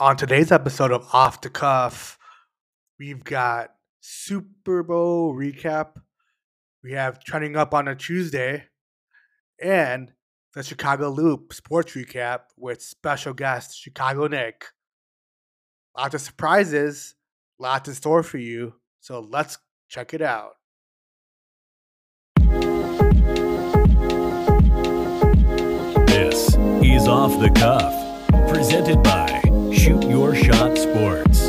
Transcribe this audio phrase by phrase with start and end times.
[0.00, 2.20] On today's episode of Off the Cuff,
[3.00, 5.94] we've got Super Bowl recap.
[6.84, 8.66] We have trending up on a Tuesday,
[9.60, 10.12] and
[10.54, 14.66] the Chicago Loop sports recap with special guest Chicago Nick.
[15.96, 17.16] Lots of surprises,
[17.58, 18.74] lots in store for you.
[19.00, 19.58] So let's
[19.88, 20.52] check it out.
[26.06, 26.54] This
[26.84, 31.48] is Off the Cuff, presented by Shoot Your Shot Sports.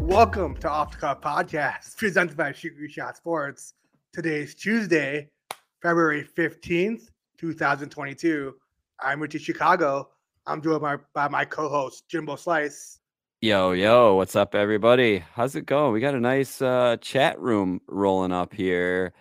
[0.00, 3.74] Welcome to Off the Podcast, presented by Shoot Your Shot Sports.
[4.12, 5.28] Today's Tuesday,
[5.84, 8.54] February 15th, 2022.
[9.00, 10.08] I'm Richie Chicago.
[10.46, 13.00] I'm joined by, by my co-host, Jimbo Slice.
[13.42, 15.18] Yo, yo, what's up, everybody?
[15.34, 15.92] How's it going?
[15.92, 19.12] We got a nice uh, chat room rolling up here.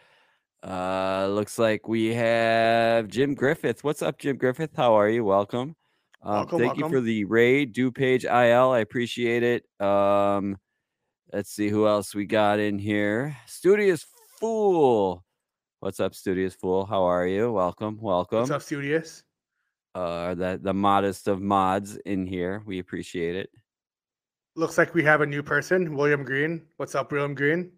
[0.65, 3.83] Uh, looks like we have Jim Griffith.
[3.83, 4.71] What's up, Jim Griffith?
[4.73, 5.25] How are you?
[5.25, 5.75] Welcome.
[6.21, 8.71] Um, Welcome, thank you for the raid, DuPage IL.
[8.71, 9.65] I appreciate it.
[9.85, 10.57] Um,
[11.33, 13.35] let's see who else we got in here.
[13.47, 14.05] Studious
[14.39, 15.22] Fool.
[15.83, 16.85] What's up, Studious Fool?
[16.85, 17.51] How are you?
[17.51, 18.39] Welcome, welcome.
[18.39, 19.23] What's up, Studious?
[19.93, 22.63] Uh, the the modest of mods in here.
[22.65, 23.49] We appreciate it.
[24.55, 26.61] Looks like we have a new person, William Green.
[26.77, 27.73] What's up, William Green?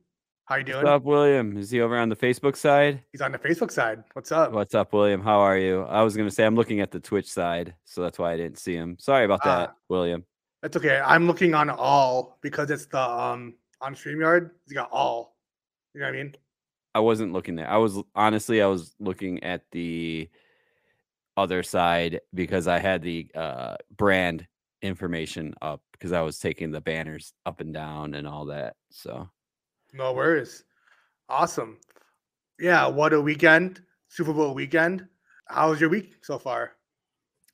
[0.46, 0.84] How you doing?
[0.84, 1.58] What's up, William?
[1.58, 3.02] Is he over on the Facebook side?
[3.12, 4.04] He's on the Facebook side.
[4.14, 4.52] What's up?
[4.52, 5.20] What's up, William?
[5.20, 5.82] How are you?
[5.82, 8.60] I was gonna say I'm looking at the Twitch side, so that's why I didn't
[8.60, 8.98] see him.
[9.00, 9.76] Sorry about that, Ah.
[9.90, 10.24] William.
[10.62, 11.02] That's okay.
[11.04, 14.52] I'm looking on all because it's the um on StreamYard.
[14.68, 15.36] He's got all.
[15.96, 16.36] You know what I mean?
[16.96, 17.70] I wasn't looking there.
[17.70, 20.30] I was honestly I was looking at the
[21.36, 24.48] other side because I had the uh brand
[24.82, 28.78] information up because I was taking the banners up and down and all that.
[28.92, 29.30] So
[29.94, 30.64] No worries.
[31.28, 31.80] Awesome.
[32.60, 33.82] Yeah, what a weekend.
[34.08, 35.06] Super Bowl weekend.
[35.50, 36.72] How was your week so far?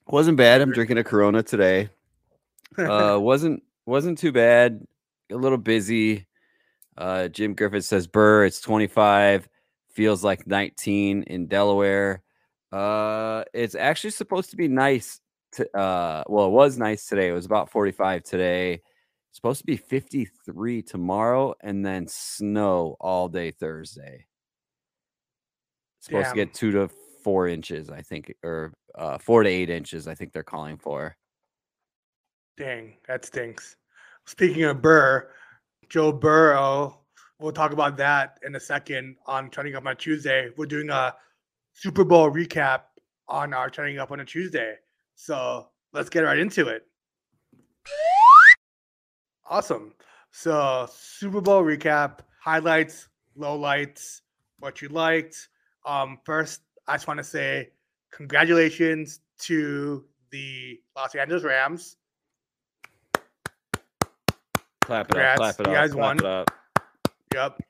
[0.06, 0.62] wasn't bad.
[0.62, 1.90] I'm drinking a Corona today.
[2.78, 4.86] uh wasn't wasn't too bad
[5.32, 6.28] a little busy
[6.98, 9.48] uh jim griffith says burr it's 25
[9.94, 12.24] feels like 19 in delaware.
[12.72, 15.20] Uh it's actually supposed to be nice
[15.54, 17.30] to uh well it was nice today.
[17.30, 18.74] It was about 45 today.
[18.74, 24.26] It's supposed to be 53 tomorrow and then snow all day thursday.
[26.00, 26.90] Supposed to get two to
[27.24, 31.16] four inches i think or uh four to eight inches i think they're calling for.
[32.58, 33.76] Dang, that stinks.
[34.26, 35.30] Speaking of Burr,
[35.92, 37.02] Joe Burrow,
[37.38, 40.50] we'll talk about that in a second on Trending Up on Tuesday.
[40.56, 41.14] We're doing a
[41.74, 42.84] Super Bowl recap
[43.28, 44.76] on our Trending Up on a Tuesday.
[45.16, 46.88] So let's get right into it.
[49.50, 49.94] Awesome.
[50.32, 54.22] So, Super Bowl recap, highlights, lowlights,
[54.60, 55.50] what you liked.
[55.86, 57.72] Um, first, I just want to say
[58.14, 61.98] congratulations to the Los Angeles Rams.
[64.92, 66.18] Clap it Congrats, up clap it you up guys clap won.
[66.20, 66.52] it up
[67.34, 67.62] Yep.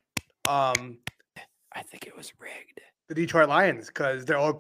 [0.47, 0.97] Um,
[1.73, 4.59] i think it was rigged the Detroit Lions because they're all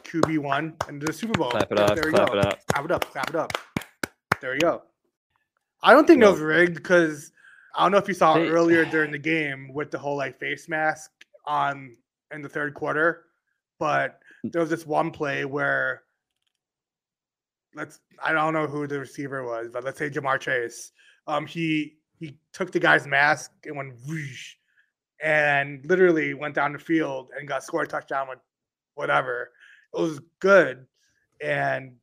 [0.00, 1.50] QB one and the Super Bowl.
[1.50, 2.38] Clap it up, There we clap go.
[2.38, 2.58] it up.
[2.66, 3.04] Clap it up.
[3.10, 3.52] Clap it up.
[4.40, 4.82] There we go.
[5.82, 7.32] I don't think it was rigged because
[7.74, 10.38] I don't know if you saw They- earlier during the game with the whole like
[10.38, 11.10] face mask
[11.46, 11.96] on
[12.32, 13.24] in the third quarter,
[13.78, 16.02] but there was this one play where
[17.74, 20.92] let's I don't know who the receiver was, but let's say Ja'Marr Chase.
[21.26, 24.54] Um, he he took the guy's mask and went whoosh,
[25.22, 28.38] and literally went down the field and got scored a touchdown with
[28.94, 29.50] whatever.
[29.94, 30.86] It was good,
[31.40, 31.94] and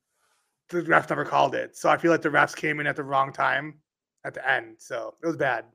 [0.69, 1.75] the refs never called it.
[1.75, 3.75] So I feel like the refs came in at the wrong time
[4.23, 4.75] at the end.
[4.79, 5.65] So it was bad.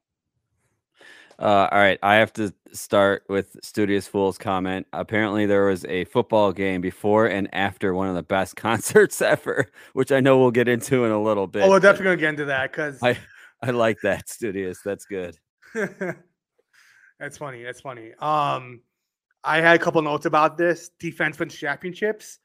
[1.38, 4.86] Uh, all right, I have to start with Studious Fool's comment.
[4.94, 9.70] Apparently, there was a football game before and after one of the best concerts ever,
[9.92, 11.64] which I know we'll get into in a little bit.
[11.64, 13.18] oh, we're definitely gonna get into that because I
[13.66, 14.80] I like that, Studious.
[14.84, 15.36] That's good.
[17.18, 17.62] that's funny.
[17.62, 18.12] That's funny.
[18.20, 18.80] Um,
[19.42, 22.38] I had a couple notes about this defense wins championships.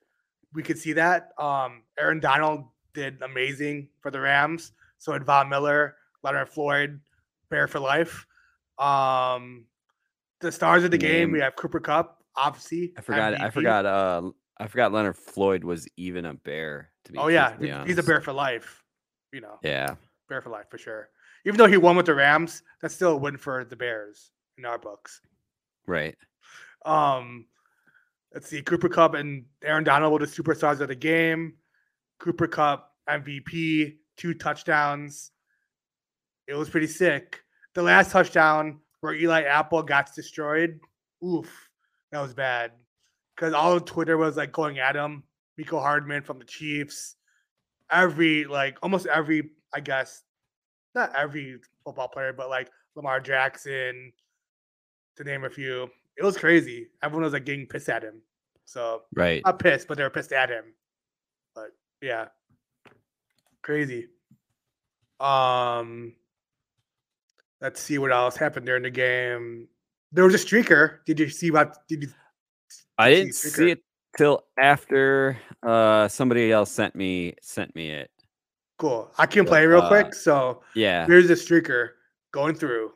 [0.53, 1.29] We could see that.
[1.37, 4.73] Um, Aaron Donald did amazing for the Rams.
[4.97, 6.99] So did Von Miller, Leonard Floyd,
[7.49, 8.25] Bear for life.
[8.79, 9.65] Um,
[10.39, 12.93] the stars of the game, we have Cooper Kupp, obviously.
[12.97, 13.39] I forgot.
[13.39, 13.85] I forgot.
[13.85, 16.91] Uh, I forgot Leonard Floyd was even a bear.
[17.05, 18.83] To be Oh yeah, he's a bear for life.
[19.33, 19.95] You know, Yeah.
[20.31, 21.09] Bear for life for sure.
[21.45, 24.63] Even though he won with the Rams, that's still a win for the Bears in
[24.63, 25.19] our books.
[25.85, 26.15] Right.
[26.85, 27.47] Um,
[28.33, 31.55] let's see, Cooper Kupp and Aaron Donald were the superstars of the game.
[32.17, 35.31] Cooper Kupp MVP, two touchdowns.
[36.47, 37.43] It was pretty sick.
[37.73, 40.79] The last touchdown where Eli Apple got destroyed,
[41.21, 41.69] oof,
[42.13, 42.71] that was bad.
[43.35, 45.23] Because all of Twitter was like going at him.
[45.59, 47.17] Mecole Hardman from the Chiefs.
[47.91, 50.23] Every like almost every, I guess,
[50.95, 54.11] not every football player, but like Lamar Jackson,
[55.17, 55.89] to name a few.
[56.17, 56.87] It was crazy.
[57.03, 58.21] Everyone was like getting pissed at him.
[58.65, 59.41] So Right.
[59.45, 60.65] not pissed, but they were pissed at him.
[61.55, 61.71] But
[62.01, 62.27] yeah,
[63.61, 64.07] crazy.
[65.19, 66.15] Um,
[67.61, 69.67] let's see what else happened during the game.
[70.11, 70.99] There was a streaker.
[71.05, 71.77] Did you see what?
[71.87, 72.09] Did you?
[72.97, 73.71] I didn't see Streaker.
[73.71, 73.83] it
[74.17, 78.11] till after uh somebody else sent me sent me it.
[78.81, 79.11] Cool.
[79.19, 80.15] I can play real Uh, quick.
[80.15, 81.05] So Yeah.
[81.05, 81.89] here's the streaker
[82.31, 82.91] going through.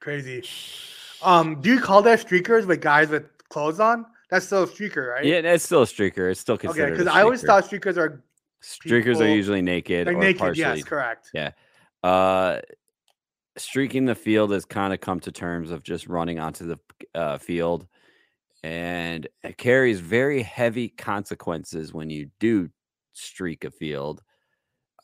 [0.00, 0.42] Crazy.
[1.22, 4.06] Um, do you call that streakers with guys with clothes on?
[4.30, 5.24] That's still a streaker, right?
[5.24, 6.30] Yeah, it's still a streaker.
[6.30, 6.92] It's still considered.
[6.92, 8.22] Okay, because I always thought streakers are
[8.62, 10.38] streakers are usually naked or naked.
[10.38, 10.60] partially.
[10.60, 11.30] Yes, correct.
[11.32, 11.52] Yeah.
[12.02, 12.60] Uh,
[13.56, 16.78] streaking the field has kind of come to terms of just running onto the
[17.14, 17.86] uh, field,
[18.62, 22.68] and it carries very heavy consequences when you do
[23.14, 24.22] streak a field.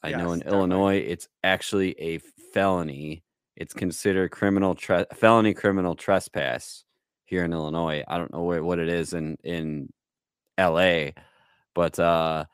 [0.02, 0.58] I know in definitely.
[0.58, 2.18] Illinois, it's actually a
[2.52, 3.24] felony.
[3.56, 6.84] It's considered criminal tre- felony criminal trespass
[7.24, 8.04] here in Illinois.
[8.06, 9.92] I don't know what it is in in
[10.58, 11.14] L.A.,
[11.74, 12.44] but uh,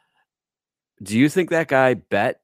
[1.02, 2.40] do you think that guy bet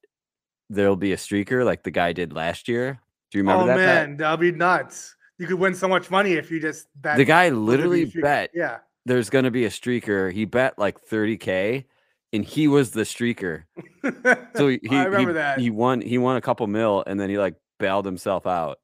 [0.71, 3.01] there'll be a streaker like the guy did last year?
[3.31, 3.77] Do you remember oh that?
[3.77, 4.09] bet?
[4.09, 5.15] man, that'd be nuts.
[5.39, 7.17] You could win so much money if you just bet.
[7.19, 8.79] The guy whether it be literally bet Yeah.
[9.05, 10.33] there's going to be a streaker.
[10.33, 11.85] He bet like 30k,
[12.33, 13.65] and he was the streaker.
[14.57, 15.59] So he he, I remember he, that.
[15.59, 18.79] he won he won a couple mil, and then he like bailed himself out.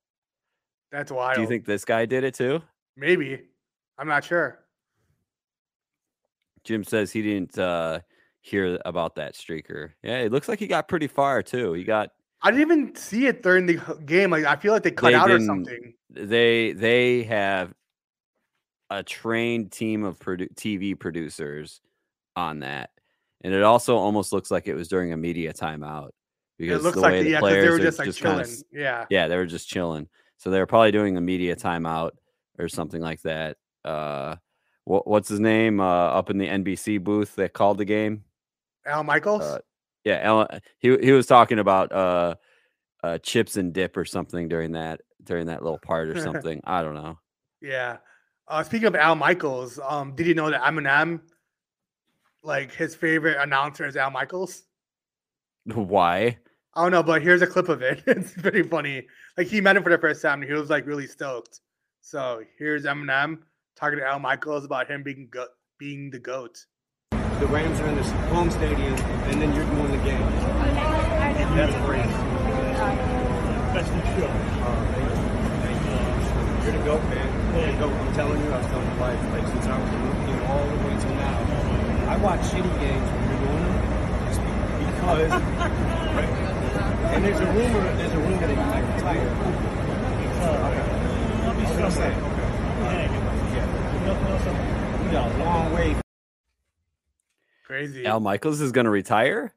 [0.91, 1.37] That's wild.
[1.37, 2.61] Do you think this guy did it too?
[2.97, 3.41] Maybe?
[3.99, 4.59] I'm not sure.
[6.65, 8.01] Jim says he didn't uh,
[8.41, 9.91] hear about that streaker.
[10.03, 11.73] Yeah, it looks like he got pretty far too.
[11.73, 12.11] He got
[12.43, 14.31] I didn't even see it during the game.
[14.31, 15.95] Like I feel like they cut They out or something.
[16.11, 17.73] they they have
[18.91, 21.81] a trained team of produ- TV producers
[22.37, 22.91] on that,
[23.43, 26.11] and it also almost looks like it was during a media timeout
[26.59, 28.47] because It looks the like way the, the yeah, players they were just like kinda
[28.73, 29.07] yeah.
[29.11, 30.09] yeah, they were just chilling.
[30.37, 32.11] So they were probably doing a media timeout
[32.59, 33.57] or something like that.
[33.85, 34.37] Uh,
[34.85, 38.25] what, what's his name uh, up in the NBC booth that called the game?
[38.87, 39.43] Al Michaels.
[39.43, 39.59] Uh,
[40.05, 40.47] yeah,
[40.79, 42.35] he he was talking about uh,
[43.05, 46.61] uh, chips and dip or something during that during that little part or something.
[46.65, 47.19] I don't know.
[47.61, 47.99] Yeah.
[48.49, 51.21] Uh, speaking of Al Michaels, um, did you know that Eminem,
[52.43, 54.65] like his favorite announcer is Al Michaels?
[55.65, 56.39] Why?
[56.75, 58.03] I don't know, but here's a clip of it.
[58.07, 59.07] It's pretty funny.
[59.37, 61.61] Like he met him for the first time, and he was like really stoked.
[62.05, 63.39] So here's Eminem
[63.77, 65.47] talking to Al Michaels about him being go-
[65.79, 66.67] being the goat.
[67.13, 68.95] the Rams are in this home stadium,
[69.31, 70.21] and then you're doing the game.
[71.55, 72.03] That's great.
[73.73, 74.31] That's the show.
[76.63, 77.29] You're the GOAT, man.
[77.59, 77.93] You're the GOAT.
[77.95, 80.43] I'm telling you, I was telling my wife, like, since I was a rookie and
[80.51, 81.39] all the way till now,
[82.11, 83.79] I watch shitty games when you're doing them
[84.27, 85.33] just be- because.
[87.15, 89.31] and there's a rumor, there's a rumor that you might retire.
[91.65, 92.19] I'll be That's what I'm saying.
[93.53, 94.07] Yeah.
[94.07, 94.47] Nothing else.
[94.47, 95.97] I'm- We got a long way
[97.65, 98.05] Crazy.
[98.07, 99.55] Al Michaels is going to retire?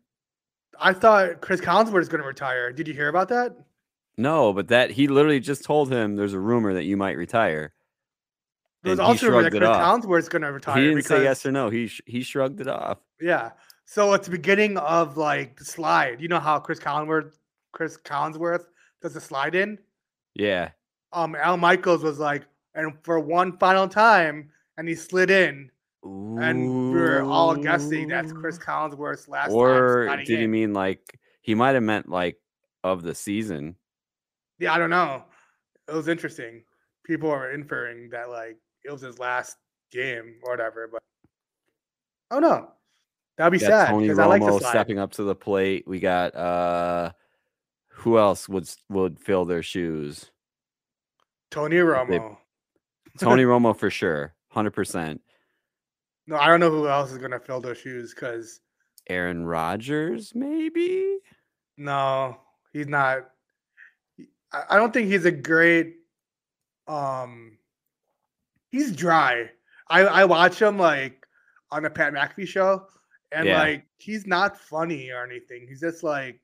[0.79, 2.71] I thought Chris Collinsworth is going to retire.
[2.71, 3.55] Did you hear about that?
[4.17, 7.73] No, but that he literally just told him there's a rumor that you might retire.
[8.83, 9.69] There's was and he also rumor that Chris.
[9.69, 10.77] Collinsworth is going to retire.
[10.81, 11.69] He didn't say yes or no.
[11.69, 12.99] He sh- he shrugged it off.
[13.19, 13.51] Yeah.
[13.85, 17.33] So it's the beginning of like the slide, you know how Chris Collinsworth,
[17.73, 18.65] Chris Collinsworth
[19.01, 19.77] does the slide in.
[20.35, 20.69] Yeah.
[21.15, 22.43] Um, Al Michaels was like,
[22.75, 25.71] and for one final time, and he slid in,
[26.03, 29.55] and we we're all guessing that's Chris Collinsworth's last time.
[29.55, 32.37] Or sliding did he mean like he might have meant like
[32.83, 33.75] of the season?
[34.59, 35.23] Yeah, I don't know.
[35.87, 36.63] It was interesting.
[37.05, 39.55] People are inferring that like it was his last
[39.91, 41.01] game or whatever, but
[42.31, 42.71] oh no,
[43.37, 44.69] that'd be sad Tony because I like the Romo slide.
[44.69, 45.87] stepping up to the plate.
[45.87, 47.13] We got uh
[47.87, 50.29] who else would would fill their shoes?
[51.51, 52.37] Tony Romo.
[53.19, 54.33] Tony Romo for sure.
[54.55, 55.19] 100%.
[56.27, 58.59] No, I don't know who else is gonna fill those shoes because
[59.07, 61.17] Aaron Rodgers maybe?
[61.77, 62.37] no,
[62.73, 63.29] he's not.
[64.69, 65.97] I don't think he's a great.
[66.87, 67.57] Um,
[68.71, 69.49] he's dry.
[69.87, 71.25] I I watch him like
[71.71, 72.87] on the Pat McAfee show,
[73.31, 73.59] and Yeah.
[73.59, 75.67] like he's not funny or anything.
[75.67, 76.39] He's just like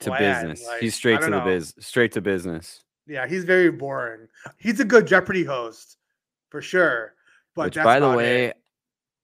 [0.00, 0.66] To bland, business.
[0.68, 1.74] like, He's straight to don't the biz.
[1.80, 2.82] Straight to business.
[3.08, 4.28] Yeah, he's very boring.
[4.58, 5.96] He's a good Jeopardy host
[6.50, 7.14] for sure.
[7.54, 8.56] But Which, by the way, it.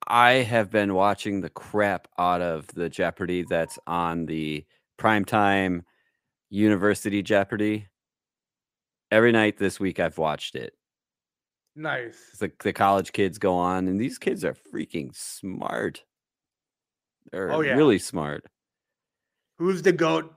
[0.06, 4.64] I have been watching the crap out of the Jeopardy that's on the
[4.98, 5.82] primetime
[6.50, 7.88] University Jeopardy.
[9.10, 10.74] Every night this week, I've watched it.
[11.76, 12.16] nice.
[12.40, 16.02] Like the college kids go on, and these kids are freaking smart.
[17.30, 17.74] They're Oh, yeah.
[17.74, 18.44] really smart.
[19.58, 20.34] Who's the goat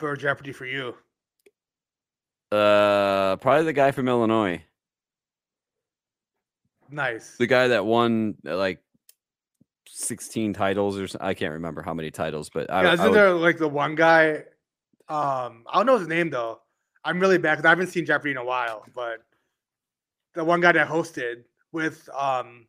[0.00, 0.94] for Jeopardy for you?
[2.56, 4.62] Uh, probably the guy from Illinois,
[6.90, 7.36] Nice.
[7.36, 8.80] the guy that won uh, like
[9.88, 13.14] sixteen titles or so- I can't remember how many titles, but yeah, I isn't would-
[13.14, 14.44] there like the one guy?
[15.08, 16.60] Um, I don't know his name though.
[17.04, 18.84] I'm really bad because I haven't seen Jeopardy in a while.
[18.94, 19.22] But
[20.34, 22.66] the one guy that hosted with um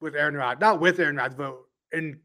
[0.00, 1.56] with Aaron Rod, not with Aaron Rod, but
[1.92, 2.20] in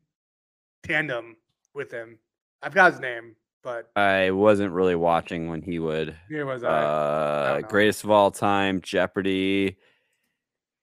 [0.84, 1.38] tandem
[1.74, 2.18] with him.
[2.62, 6.16] I've got his name, but I wasn't really watching when he would.
[6.30, 6.68] here was I.
[6.68, 7.68] Uh, know.
[7.68, 9.78] greatest of all time, Jeopardy.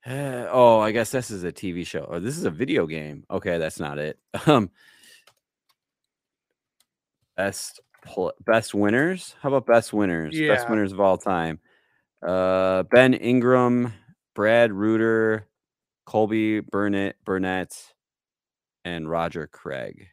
[0.06, 2.00] oh, I guess this is a TV show.
[2.00, 3.24] Or this is a video game.
[3.30, 4.18] Okay, that's not it.
[4.46, 4.70] Um,
[7.36, 7.80] best
[8.46, 9.34] best winners.
[9.40, 10.38] How about best winners?
[10.38, 11.58] Best winners of all time.
[12.26, 13.92] Uh, Ben Ingram,
[14.34, 15.46] Brad Rutter,
[16.06, 17.76] Colby Burnett, Burnett,
[18.84, 20.08] and Roger Craig.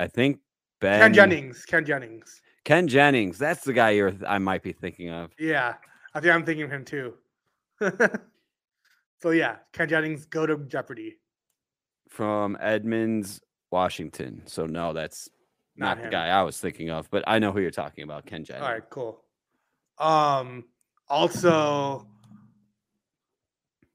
[0.00, 0.40] I think
[0.86, 1.64] Ben Ken Jennings.
[1.64, 2.42] Ken Jennings.
[2.64, 3.38] Ken Jennings.
[3.38, 4.14] That's the guy you're.
[4.26, 5.32] I might be thinking of.
[5.38, 5.74] Yeah,
[6.14, 7.14] I think I'm thinking of him too.
[9.20, 11.18] so yeah, Ken Jennings, go to Jeopardy.
[12.08, 13.40] from Edmonds,
[13.70, 14.42] Washington.
[14.46, 15.28] So no, that's
[15.76, 18.24] not, Not the guy I was thinking of, but I know who you're talking about,
[18.24, 18.64] Ken Jennings.
[18.64, 19.22] All right, cool.
[19.98, 20.64] Um,
[21.08, 22.06] also,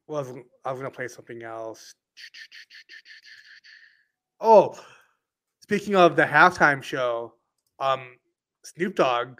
[0.07, 0.31] was
[0.65, 1.95] I was gonna play something else.
[4.39, 4.75] Oh,
[5.71, 7.33] speaking of the halftime show,
[7.79, 8.17] um,
[8.61, 9.39] Snoop Dogg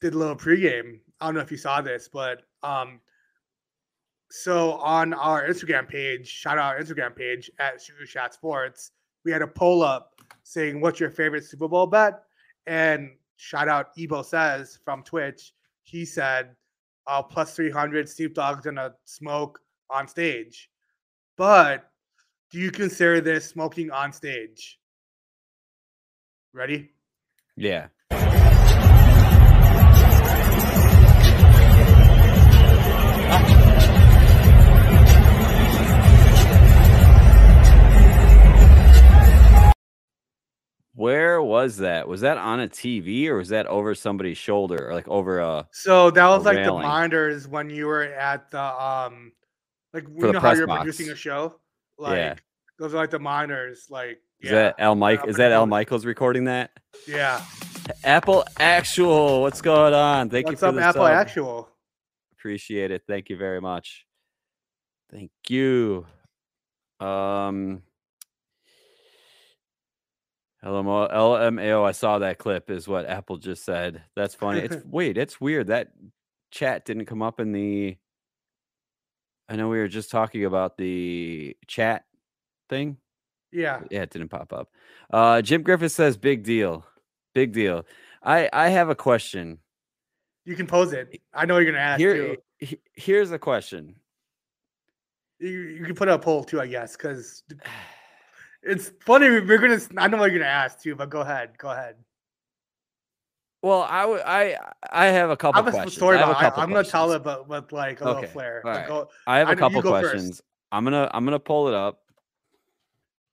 [0.00, 1.00] did a little pregame.
[1.20, 2.98] I don't know if you saw this, but um,
[4.30, 9.32] so on our Instagram page, shout out our Instagram page at Your Shot Sports, we
[9.32, 10.14] had a poll up
[10.44, 12.22] saying what's your favorite Super Bowl bet,
[12.66, 15.52] and shout out Ebo says from Twitch,
[15.82, 16.56] he said
[17.06, 20.70] uh, plus three hundred Snoop Dogg's gonna smoke on stage,
[21.36, 21.90] but
[22.50, 24.79] do you consider this smoking on stage?
[26.52, 26.90] Ready?
[27.56, 27.88] Yeah.
[40.94, 42.08] Where was that?
[42.08, 45.68] Was that on a TV or was that over somebody's shoulder or like over a
[45.72, 46.82] So that was like the railing.
[46.82, 49.32] monitors when you were at the um
[49.94, 50.80] like For know how you're box.
[50.80, 51.60] producing a show?
[51.96, 52.34] Like Yeah.
[52.78, 55.66] those are like the monitors, like is yeah, that Al Mike is that Al.
[55.66, 56.70] Michaels recording that?
[57.06, 57.42] yeah.
[58.04, 60.30] Apple Actual, what's going on?
[60.30, 61.12] Thank What's you for up, the Apple sub.
[61.12, 61.68] Actual?
[62.32, 63.02] Appreciate it.
[63.06, 64.06] Thank you very much.
[65.10, 66.06] Thank you.
[67.00, 67.82] Um
[70.64, 74.02] LMO, LMAO, I saw that clip is what Apple just said.
[74.14, 74.60] That's funny.
[74.60, 75.68] It's wait, it's weird.
[75.68, 75.88] That
[76.50, 77.96] chat didn't come up in the
[79.48, 82.04] I know we were just talking about the chat
[82.68, 82.98] thing.
[83.52, 83.80] Yeah.
[83.90, 84.68] Yeah, it didn't pop up.
[85.12, 86.84] Uh Jim Griffith says big deal.
[87.34, 87.86] Big deal.
[88.22, 89.58] I I have a question.
[90.44, 91.20] You can pose it.
[91.34, 92.36] I know you're gonna ask Here too.
[92.58, 93.96] he- here's a question.
[95.38, 97.42] You, you can put up a poll too, I guess, because
[98.62, 99.28] it's funny.
[99.28, 99.80] We're gonna.
[99.96, 101.56] I know what you're gonna ask too, but go ahead.
[101.58, 101.96] Go ahead.
[103.62, 104.56] Well, I would I
[104.90, 105.94] I have a couple I have a questions.
[105.96, 106.40] story I have a about.
[106.42, 108.62] I, couple I'm gonna tell it, but with like a Okay, little flair.
[108.64, 108.88] right.
[108.88, 110.40] go- I have I a you couple questions.
[110.72, 112.00] I'm gonna I'm gonna pull it up,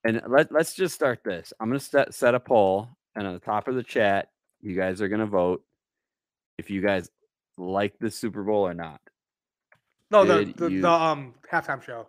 [0.03, 1.53] and let let's just start this.
[1.59, 4.29] I'm gonna set set a poll, and on the top of the chat,
[4.61, 5.63] you guys are gonna vote
[6.57, 7.09] if you guys
[7.57, 9.01] like the Super Bowl or not.
[10.11, 12.07] no, the the, you- the um halftime show.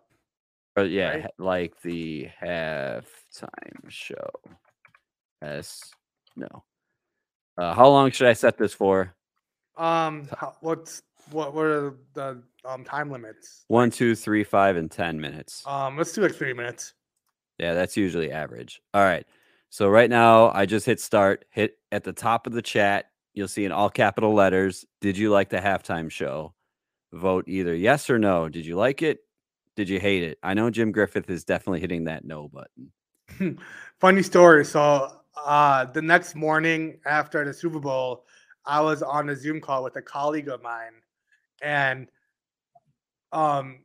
[0.76, 1.26] Or yeah, Right.
[1.38, 4.30] like the halftime show.
[5.42, 5.80] Yes.
[6.36, 6.46] No.
[7.56, 9.12] Uh, how long should I set this for?
[9.76, 11.02] Um, how, what's
[11.32, 11.52] what?
[11.54, 13.64] What are the um time limits?
[13.68, 15.64] One, two, three, five, and ten minutes.
[15.66, 16.94] Um, let's do like three minutes.
[17.58, 18.80] Yeah, that's usually average.
[18.94, 19.26] All right.
[19.70, 23.10] So right now I just hit start, hit at the top of the chat.
[23.34, 26.54] You'll see in all capital letters, did you like the halftime show?
[27.12, 28.48] Vote either yes or no.
[28.48, 29.20] Did you like it?
[29.76, 30.38] Did you hate it?
[30.42, 33.58] I know Jim Griffith is definitely hitting that no button.
[34.00, 34.64] Funny story.
[34.64, 38.24] So uh the next morning after the Super Bowl,
[38.64, 40.94] I was on a Zoom call with a colleague of mine,
[41.62, 42.08] and
[43.32, 43.84] um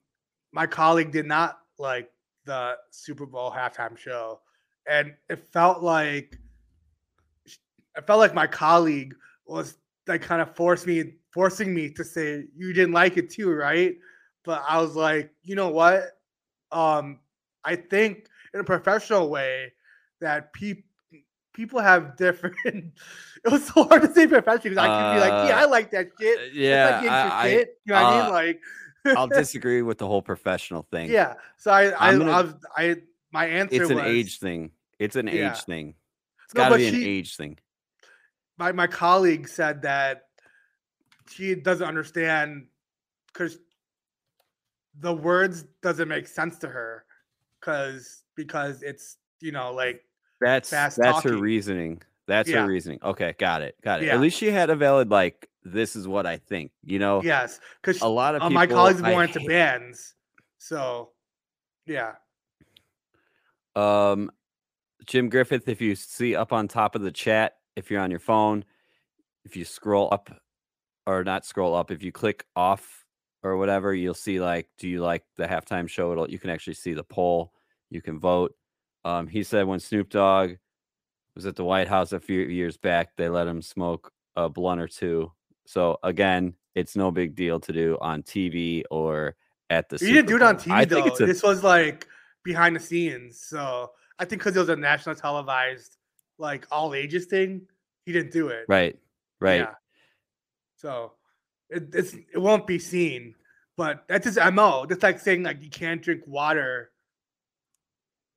[0.52, 2.10] my colleague did not like
[2.46, 4.42] the Super Bowl halftime show,
[4.88, 6.40] and it felt like
[7.96, 12.46] it felt like my colleague was like kind of forced me forcing me to say
[12.56, 13.96] you didn't like it too, right?
[14.44, 16.20] But I was like, you know what?
[16.72, 17.20] Um,
[17.64, 19.74] I think in a professional way
[20.20, 20.84] that people
[21.54, 22.56] people have different.
[22.66, 25.70] it was so hard to say professional because I could be like, yeah, I Uh,
[25.70, 26.40] like that shit.
[26.40, 27.48] Uh, Yeah, like I, I.
[27.48, 28.34] You know what I uh, mean?
[28.34, 28.62] Like,
[29.06, 31.10] I'll disagree with the whole professional thing.
[31.12, 31.36] yeah.
[31.58, 32.96] So I, I, I'm gonna- I, I,
[33.32, 34.72] my answer it's an was age thing.
[35.00, 35.52] It's an Yeah.
[35.52, 35.96] age thing.
[36.46, 37.58] It's No, got to be an she- age thing.
[38.58, 40.28] my my colleague said that
[41.30, 42.68] she doesn't understand
[43.28, 43.58] because
[45.00, 47.06] the words doesn't make sense to her
[47.60, 50.04] because because it's you know like
[50.40, 52.02] That's fast that's her reasoning.
[52.28, 52.62] That's Yeah.
[52.62, 53.00] her reasoning.
[53.04, 53.76] Okay, got it.
[53.84, 54.08] Got it.
[54.08, 54.14] Yeah.
[54.16, 56.72] At least she had a valid like this is what I think.
[56.84, 59.50] You know, yes because a lot of uh, people my colleagues I more into hate-
[59.50, 60.16] bands
[60.58, 61.12] so
[61.86, 62.14] yeah
[63.76, 64.32] Um,
[65.06, 68.20] Jim Griffith, if you see up on top of the chat, if you're on your
[68.20, 68.64] phone,
[69.46, 70.30] if you scroll up
[71.06, 73.04] or not scroll up, if you click off
[73.42, 76.12] or whatever, you'll see like, do you like the halftime show?
[76.14, 77.52] It'll you can actually see the poll.
[77.90, 78.56] You can vote.
[79.04, 80.52] Um, he said when Snoop Dogg
[81.36, 84.82] was at the White House a few years back, they let him smoke a blunt
[84.82, 85.32] or two.
[85.66, 89.36] So again, it's no big deal to do on TV or
[89.70, 89.98] at the.
[90.06, 92.08] you didn't do it on TV I though think a this was like
[92.44, 95.98] behind the scenes so I think because it was a national televised
[96.38, 97.62] like all ages thing
[98.06, 98.98] he didn't do it right,
[99.40, 99.62] right.
[99.62, 99.74] Yeah.
[100.84, 101.14] So
[101.70, 103.36] it, it's it won't be seen,
[103.78, 104.86] but that's his mo.
[104.86, 106.92] That's like saying like you can't drink water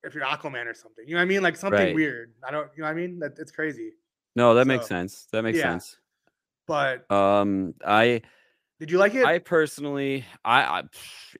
[0.06, 1.04] if you're Aquaman or something.
[1.06, 1.42] You know what I mean?
[1.42, 1.94] Like something Right.
[1.94, 2.32] weird.
[2.46, 2.70] I don't.
[2.76, 3.18] You know what I mean?
[3.18, 3.92] That it's crazy.
[4.34, 5.26] No, that makes sense.
[5.32, 5.72] That makes yeah.
[5.72, 5.96] sense.
[6.66, 8.22] But Um, I
[8.78, 9.25] did you like it?
[9.25, 10.82] I personally I I,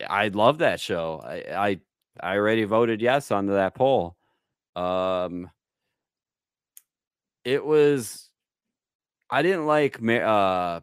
[0.08, 1.20] I love that show.
[1.25, 1.80] I, I
[2.20, 4.16] I already voted yes onto that poll.
[4.75, 5.50] Um,
[7.44, 8.31] it was
[9.31, 10.81] I didn't like uh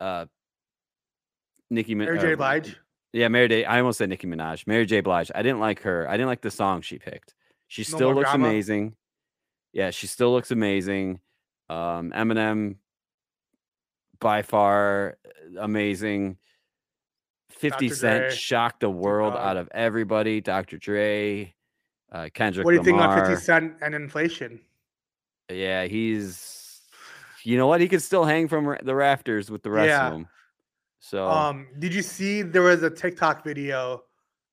[0.00, 0.26] uh
[1.70, 2.32] Nicki Mary J.
[2.32, 2.76] uh, Blige.
[3.12, 3.64] Yeah, Mary J.
[3.64, 4.66] I almost said Nicki Minaj.
[4.66, 5.00] Mary J.
[5.00, 5.30] Blige.
[5.34, 6.08] I didn't like her.
[6.08, 7.34] I didn't like the song she picked.
[7.66, 8.48] She No still looks Drama?
[8.48, 8.94] amazing.
[9.72, 11.20] Yeah, she still looks amazing.
[11.68, 12.76] Um, Eminem,
[14.20, 15.16] by far
[15.56, 16.36] uh, amazing.
[17.50, 17.94] 50 Dr.
[17.94, 20.40] Cent Dre, shocked the world out of everybody.
[20.40, 20.78] Dr.
[20.78, 21.54] Dre,
[22.10, 23.18] uh, Kendrick What do you think Lamar.
[23.18, 24.60] about Fifty Cent and inflation?
[25.50, 26.80] Yeah, he's.
[27.42, 27.80] You know what?
[27.80, 30.06] He could still hang from the rafters with the rest Yeah.
[30.06, 30.28] of them.
[31.00, 34.04] So Um, did you see there was a TikTok video?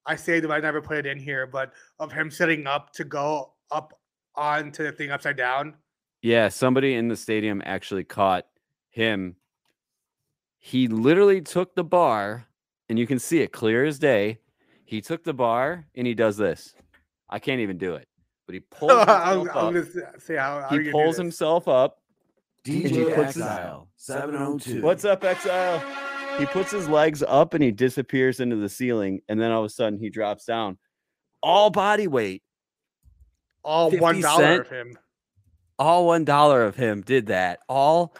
[0.05, 2.93] I saved it, but I never put it in here, but of him setting up
[2.93, 3.93] to go up
[4.35, 5.75] onto the thing upside down.
[6.21, 8.47] Yeah, somebody in the stadium actually caught
[8.89, 9.35] him.
[10.59, 12.47] He literally took the bar,
[12.89, 14.39] and you can see it clear as day.
[14.85, 16.73] He took the bar and he does this.
[17.29, 18.07] I can't even do it,
[18.45, 19.73] but he pulls I'm, himself I'm up.
[19.73, 21.99] gonna say how, how He you pulls himself up.
[22.63, 24.81] DJ he puts his- Exile, 702.
[24.81, 25.83] What's up, Exile?
[26.37, 29.65] He puts his legs up and he disappears into the ceiling, and then all of
[29.65, 30.77] a sudden he drops down.
[31.41, 32.43] All body weight,
[33.63, 34.97] all one dollar of him.
[35.79, 37.59] all one dollar of him did that.
[37.67, 38.15] All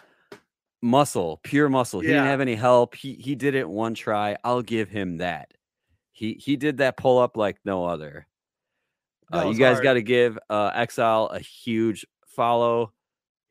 [0.82, 2.00] muscle, pure muscle.
[2.00, 2.94] He didn't have any help.
[2.94, 4.36] He he did it one try.
[4.44, 5.52] I'll give him that.
[6.12, 8.26] He he did that pull up like no other.
[9.32, 12.92] Uh, you guys got to give uh, Exile a huge follow.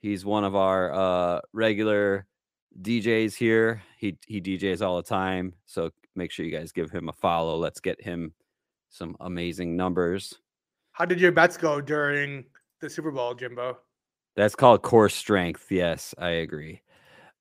[0.01, 2.25] He's one of our uh, regular
[2.81, 3.81] DJs here.
[3.97, 7.57] He he DJs all the time, so make sure you guys give him a follow.
[7.57, 8.33] Let's get him
[8.89, 10.39] some amazing numbers.
[10.91, 12.45] How did your bets go during
[12.81, 13.77] the Super Bowl, Jimbo?
[14.35, 15.71] That's called core strength.
[15.71, 16.81] Yes, I agree.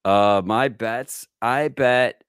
[0.04, 2.22] Uh my bets, I bet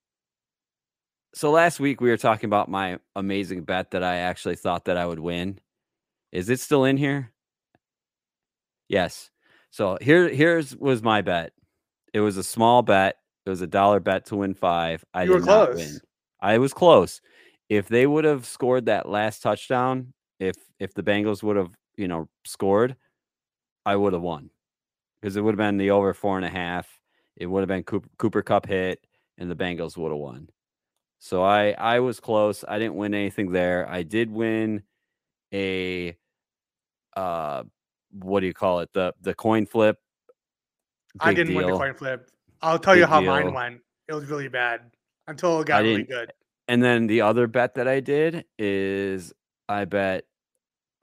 [1.38, 4.98] so last week we were talking about my amazing bet that I actually thought that
[4.98, 5.60] I would win.
[6.32, 7.32] Is it still in here?
[8.90, 9.30] Yes.
[9.70, 11.54] So here here's was my bet.
[12.18, 13.18] It was a small bet.
[13.46, 15.06] It was a dollar bet to win 5.
[15.14, 15.78] I You did were not close.
[15.78, 16.02] win.
[16.42, 17.22] I was close.
[17.70, 22.08] If they would have scored that last touchdown, if if the Bengals would have, you
[22.08, 22.96] know, scored,
[23.86, 24.50] I would have won
[25.22, 26.88] because it would have been the over four and a half.
[27.36, 29.06] It would have been Cooper, Cooper Kupp hit,
[29.38, 30.50] and the Bengals would have won.
[31.20, 32.66] So I I was close.
[32.68, 33.88] I didn't win anything there.
[33.88, 34.82] I did win
[35.54, 36.18] a
[37.16, 37.62] uh
[38.12, 40.00] what do you call it the the coin flip.
[41.20, 42.30] I didn't win the coin flip.
[42.62, 43.32] I'll tell you how deal.
[43.32, 43.82] mine went.
[44.08, 44.82] It was really bad
[45.28, 46.32] until it got really good.
[46.68, 49.34] And then the other bet that I did is
[49.70, 50.26] I bet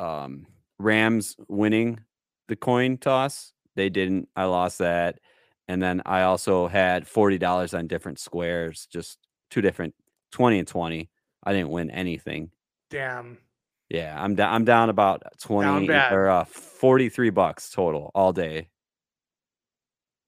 [0.00, 0.46] um
[0.79, 2.00] Rams winning
[2.48, 3.53] the coin toss.
[3.77, 4.29] They didn't.
[4.37, 5.18] I lost that.
[5.66, 9.18] And then I also had $40 on different squares, just
[9.50, 9.94] two different
[10.33, 11.09] 20 and 20
[11.44, 12.50] I didn't win anything.
[12.90, 13.38] Damn.
[13.90, 14.55] Yeah, I'm down.
[14.55, 16.12] I'm down about twenty bad.
[16.12, 18.68] or uh, forty three bucks total all day.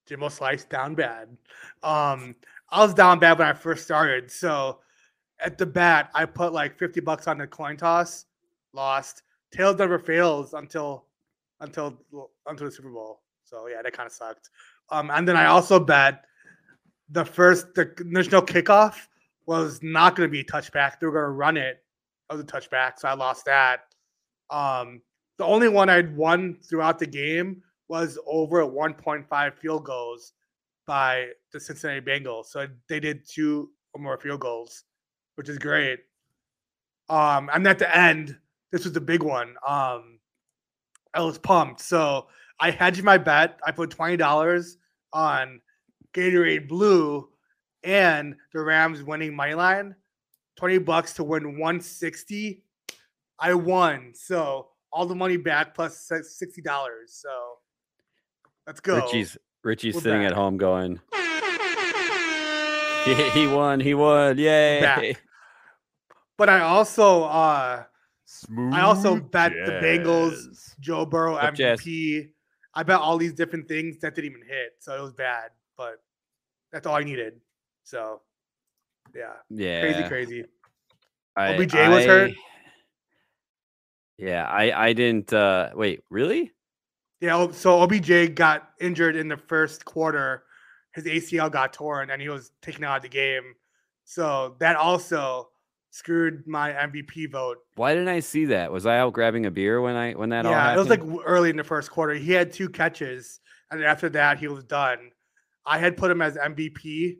[0.06, 1.28] Jimbo Slice down bad.
[1.82, 2.34] Um,
[2.70, 4.30] I was down bad when I first started.
[4.30, 4.80] So
[5.40, 8.26] at the bat, I put like 50 bucks on the coin toss,
[8.72, 9.22] lost.
[9.52, 11.06] Tails never fails until
[11.60, 12.00] until
[12.46, 13.20] until the Super Bowl.
[13.44, 14.50] So yeah, that kind of sucked.
[14.90, 16.24] Um, and then I also bet
[17.10, 19.06] the first the initial kickoff
[19.46, 20.98] was not going to be a touchback.
[20.98, 21.82] They were going to run it
[22.30, 23.82] as a touchback, so I lost that.
[24.50, 25.00] Um,
[25.38, 30.32] the only one I'd won throughout the game was over 1.5 field goals
[30.86, 32.46] by the Cincinnati Bengals.
[32.46, 34.84] So they did two or more field goals,
[35.36, 36.00] which is great.
[37.08, 38.36] Um, and at the end,
[38.72, 39.54] this was the big one.
[39.66, 40.18] Um,
[41.14, 41.80] I was pumped.
[41.80, 42.26] So
[42.60, 43.58] I hedged my bet.
[43.64, 44.78] I put twenty dollars
[45.12, 45.60] on
[46.14, 47.28] Gatorade Blue
[47.84, 49.94] and the Rams winning money line.
[50.56, 52.64] Twenty bucks to win one sixty.
[53.38, 54.12] I won.
[54.14, 57.14] So all the money back plus sixty dollars.
[57.14, 57.58] So
[58.66, 58.96] let's go.
[58.96, 61.00] Richie's Richie's We're sitting at home going,
[63.04, 64.80] he, he won, he won, yay!
[64.80, 65.22] back.
[66.38, 67.84] But I also uh
[68.72, 71.80] I also bet the Bengals, Joe Burrow Up Jazz.
[71.80, 72.28] MVP.
[72.74, 75.52] I bet all these different things that didn't even hit, so it was bad.
[75.78, 76.02] But
[76.72, 77.40] that's all I needed.
[77.84, 78.20] So
[79.14, 80.44] yeah, Yeah, crazy, crazy.
[81.36, 82.32] I- OBJ was hurt?
[84.18, 85.32] Yeah, I I didn't.
[85.32, 86.52] uh Wait, really?
[87.20, 90.44] Yeah, oh, so OBJ got injured in the first quarter.
[90.94, 93.54] His ACL got torn, and he was taken out of the game.
[94.04, 95.48] So that also
[95.90, 97.58] screwed my MVP vote.
[97.76, 98.70] Why didn't I see that?
[98.70, 101.02] Was I out grabbing a beer when I when that all yeah, it was like
[101.24, 102.14] early in the first quarter.
[102.14, 105.10] He had two catches, and after that, he was done.
[105.64, 107.16] I had put him as MVP,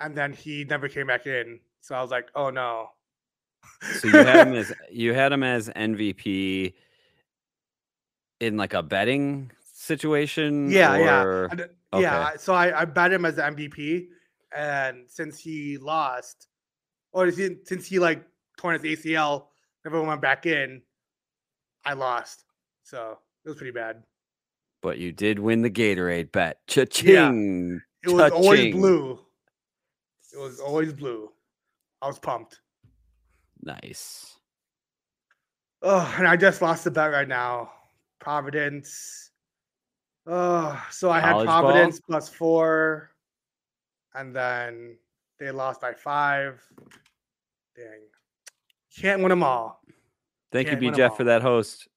[0.00, 1.60] and then he never came back in.
[1.80, 2.88] So I was like, oh no.
[4.00, 6.74] so you had him as you had him as MVP
[8.42, 10.70] in like a betting situation.
[10.70, 11.54] yeah, yeah, or- uh,
[11.94, 12.02] okay.
[12.02, 12.32] yeah.
[12.36, 14.06] So I, I bet him as the MVP,
[14.54, 16.48] and since he lost,
[17.12, 18.24] or since since he like
[18.58, 19.46] torn his ACL,
[19.84, 20.82] never went back in.
[21.84, 22.44] I lost,
[22.82, 24.02] so it was pretty bad.
[24.82, 26.58] But you did win the Gatorade bet.
[26.66, 27.80] Cha-ching.
[28.04, 28.76] It was always Cha-ching.
[28.76, 29.18] blue.
[30.32, 31.30] It was always blue.
[32.00, 32.60] I was pumped.
[33.62, 34.36] Nice.
[35.82, 37.70] Oh, and I just lost the bet right now.
[38.22, 39.30] Providence.
[40.26, 41.60] Oh, so I had College ball?
[41.62, 43.10] Providence plus four,
[44.14, 44.96] and then
[45.40, 46.62] they lost by five.
[47.76, 48.02] Dang.
[48.96, 49.82] Can't win them all.
[50.52, 51.88] Thank Can't you, B Jeff, for that host.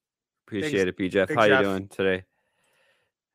[0.48, 1.30] Appreciate it, B Jeff.
[1.30, 1.60] How Jeff.
[1.62, 2.24] you doing today?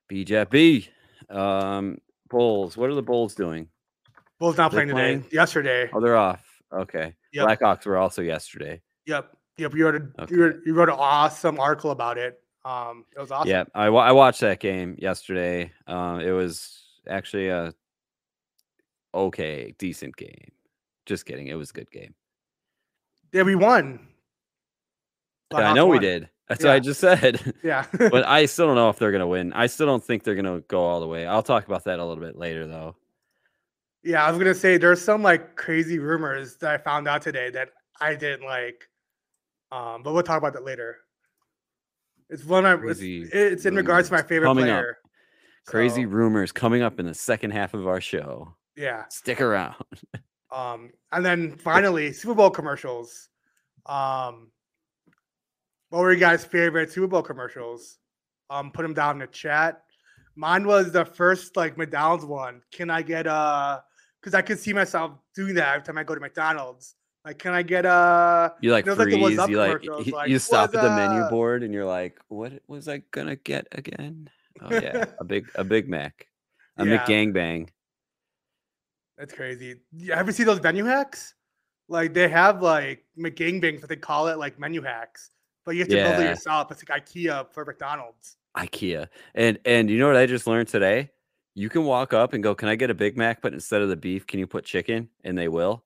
[0.09, 0.89] B Jeff B.
[1.29, 1.99] Um,
[2.29, 2.77] Bulls.
[2.77, 3.69] What are the Bulls doing?
[4.41, 5.29] Bulls not They're playing today.
[5.31, 5.91] Yesterday.
[5.93, 6.43] Oh, they're off.
[6.73, 7.15] Okay.
[7.33, 7.47] Yep.
[7.47, 8.81] Blackhawks were also yesterday.
[9.07, 9.37] Yep.
[9.59, 9.75] Yep.
[9.75, 10.35] You wrote a Okay.
[10.35, 12.41] you, wrote, you wrote an awesome article about it.
[12.65, 13.51] Um, it was awesome.
[13.51, 15.73] Yeah, I, watched that game yesterday.
[15.87, 17.73] Um, it was actually a
[19.15, 20.53] okay, decent game.
[21.07, 21.47] Just kidding.
[21.47, 22.15] It was a good game.
[23.33, 24.01] Yeah, we won.
[25.53, 26.29] Yeah, I know we did.
[26.49, 27.55] That's what I just said.
[27.63, 27.87] Yeah.
[27.93, 29.53] but I still don't know if they're gonna win.
[29.53, 31.27] I still don't think they're gonna go all the way.
[31.27, 32.97] I'll talk about that a little bit later, though.
[34.03, 37.51] Yeah, I was gonna say there's some like crazy rumors that I found out today
[37.51, 37.71] that
[38.01, 38.89] I didn't like.
[39.73, 40.99] Um, but we'll talk about that later.
[42.31, 44.81] It's one of it's, it's in regards to my favorite coming up.
[44.81, 44.99] player.
[45.67, 48.55] Crazy So, rumors coming up in the second half of our show.
[48.77, 49.05] yeah.
[49.11, 49.75] Stick around.
[50.53, 53.29] Um, and then finally Super Bowl commercials.
[53.87, 54.51] Um,
[55.91, 57.99] what were you guys' favorite Super Bowl commercials?
[58.51, 59.83] Um, put them down in the chat.
[60.35, 62.63] Mine was the first like McDonald's one.
[62.73, 63.85] Can I get a?
[64.21, 66.97] Because I could see myself doing that every time I go to McDonald's.
[67.25, 68.55] Like, can I get a?
[68.61, 69.37] You like like the freeze.
[69.39, 72.63] What's you like commercials, like, you stop at the menu board and you're like, what
[72.67, 74.31] was I gonna get again?
[74.63, 76.27] Oh yeah, a big a Big Mac,
[76.79, 76.99] a Yeah.
[76.99, 77.69] McGangbang.
[79.19, 79.77] That's crazy.
[79.93, 81.35] You ever see those menu hacks?
[81.89, 85.31] Like they have like McGangbangs, but they call it like menu hacks.
[85.67, 86.73] But you have to build it yourself.
[86.73, 88.39] It's like IKEA for McDonald's.
[88.57, 89.09] IKEA.
[89.35, 91.11] And and you know what I just learned today?
[91.55, 93.91] You can walk up and go, "Can I get a Big Mac?" But instead of
[93.91, 95.11] the beef, can you put chicken?
[95.23, 95.85] And they will.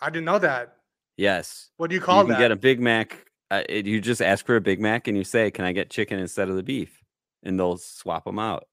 [0.00, 0.76] I didn't know that.
[1.16, 1.70] Yes.
[1.76, 2.38] What do you call You can that?
[2.38, 3.24] get a Big Mac.
[3.50, 5.90] Uh, it- you just ask for a Big Mac and you say, "Can I get
[5.90, 7.02] chicken instead of the beef?"
[7.42, 8.68] And they'll swap them out.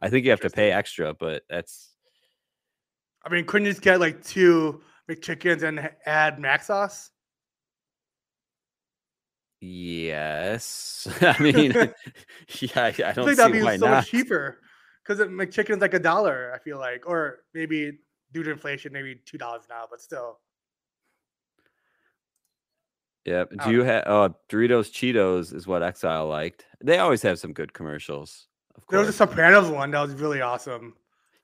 [0.00, 1.90] I think you have to pay extra, but that's
[3.24, 7.10] I mean, couldn't you just get like two McChickens and add mac sauce?
[9.60, 11.06] yes.
[11.20, 11.72] I mean,
[12.60, 13.90] yeah, I, I I don't think that'd be so not.
[13.90, 14.58] much cheaper.
[15.06, 17.98] Because McChicken's like a dollar, I feel like, or maybe
[18.32, 20.38] due to inflation, maybe two dollars now, but still.
[23.24, 23.50] Yep.
[23.64, 26.66] Do you have uh, Doritos Cheetos is what Exile liked.
[26.82, 28.48] They always have some good commercials.
[28.74, 29.12] Of There was a.
[29.12, 30.94] Sopranos one that was really awesome.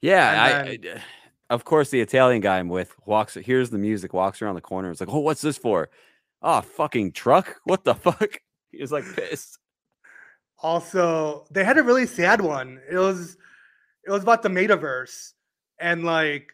[0.01, 0.31] Yeah,
[0.73, 1.03] and I, I-
[1.51, 4.91] of course the Italian guy I'm with walks here's the music, walks around the corner.
[4.91, 5.89] It's like, oh, what's this for?
[6.43, 7.57] Oh, fucking truck.
[7.65, 8.41] What the fuck?
[8.71, 9.59] He was like pissed.
[10.61, 12.81] Also, they had a really sad one.
[12.91, 13.37] It was
[14.07, 15.33] it was about the metaverse,
[15.79, 16.53] and like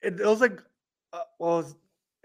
[0.00, 0.60] it, it was like
[1.12, 1.74] uh, well, it, was-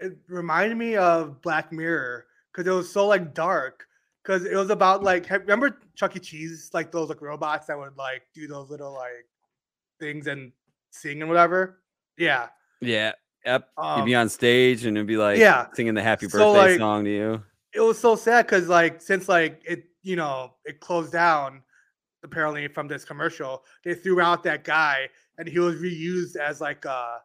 [0.00, 3.84] it reminded me of Black Mirror because it was so like dark.
[4.22, 6.18] Because it was about like remember Chuck E.
[6.18, 9.26] Cheese, like those like robots that would like do those little like
[9.98, 10.52] things and
[10.90, 11.80] sing and whatever.
[12.18, 12.48] Yeah,
[12.80, 13.12] Yeah.
[13.46, 13.68] Yep.
[13.96, 16.72] You'd be Um, on stage and it'd be like yeah, singing the happy so, birthday
[16.72, 17.42] like, song to you.
[17.72, 21.62] it was so sad because like since like it you know it closed down
[22.24, 25.08] apparently from this commercial they threw out that guy
[25.38, 27.18] and he was reused as like a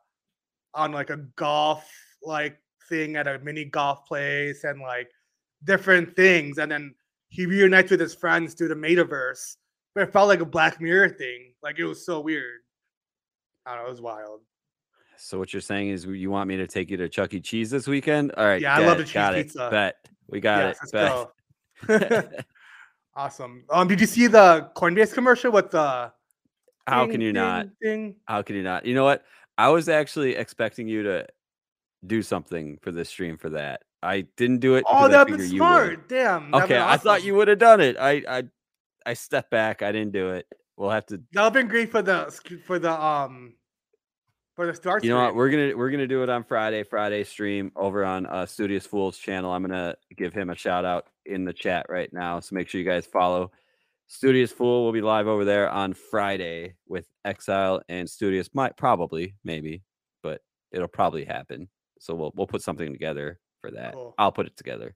[0.75, 1.89] on like a golf
[2.25, 2.57] like
[2.89, 5.09] thing at a mini golf place and like
[5.63, 6.93] different things and then
[7.29, 9.55] he reunites with his friends through the metaverse
[9.95, 12.59] but it felt like a black mirror thing like it was so weird
[13.65, 14.41] i don't know it was wild
[15.17, 17.39] So what you're saying is you want me to take you to Chuck E.
[17.39, 18.33] Cheese this weekend?
[18.35, 18.59] All right.
[18.61, 19.69] Yeah, I love bet, the cheese got it, pizza.
[19.71, 19.95] Bet.
[20.27, 20.93] We got yes, it.
[20.93, 21.29] let's
[21.87, 22.17] Bet.
[22.19, 22.29] go
[23.15, 26.11] awesome um did you see the coinbase commercial with the
[26.87, 27.67] How ding, can you not?
[27.81, 28.15] ding, ding?
[28.25, 28.85] How can you not?
[28.85, 29.23] You know what?
[29.57, 31.27] I was actually expecting you to
[32.05, 33.81] do something for this stream for that.
[34.01, 34.83] I didn't do it.
[34.87, 35.67] Oh, that'd been figured you would.
[35.67, 36.09] smart.
[36.09, 36.53] Damn.
[36.53, 37.95] Okay, been I thought you would have done it.
[37.99, 38.43] I I
[39.05, 39.81] I stepped back.
[39.81, 40.45] I didn't do it.
[40.77, 41.17] We'll have to.
[41.31, 42.31] That would have been great for the
[42.65, 43.53] for the um
[44.55, 45.03] for the start.
[45.03, 45.35] You know what?
[45.35, 46.83] We're gonna we're gonna do it on Friday.
[46.83, 49.51] Friday stream over on uh, Studious Fools channel.
[49.51, 52.39] I'm gonna give him a shout out in the chat right now.
[52.39, 53.51] So make sure you guys follow.
[54.07, 58.49] Studious Fool will be live over there on Friday with Exile and Studious.
[58.53, 59.81] Might probably maybe,
[60.21, 61.69] but it'll probably happen.
[62.03, 63.93] So we'll we'll put something together for that.
[63.93, 64.13] Cool.
[64.17, 64.93] I'll put it together.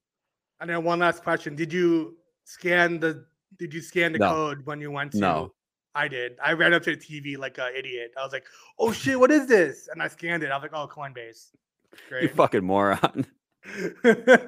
[0.60, 3.26] And then one last question: Did you scan the
[3.58, 4.30] Did you scan the No.
[4.34, 5.20] code when you went to?
[5.20, 5.54] No.
[5.96, 6.38] I did.
[6.44, 8.12] I ran up to the TV like an idiot.
[8.20, 8.46] I was like,
[8.78, 10.52] "Oh shit, what is this?" And I scanned it.
[10.52, 11.52] I was like, "Oh, Coinbase."
[11.94, 12.36] You Great.
[12.36, 13.26] fucking moron.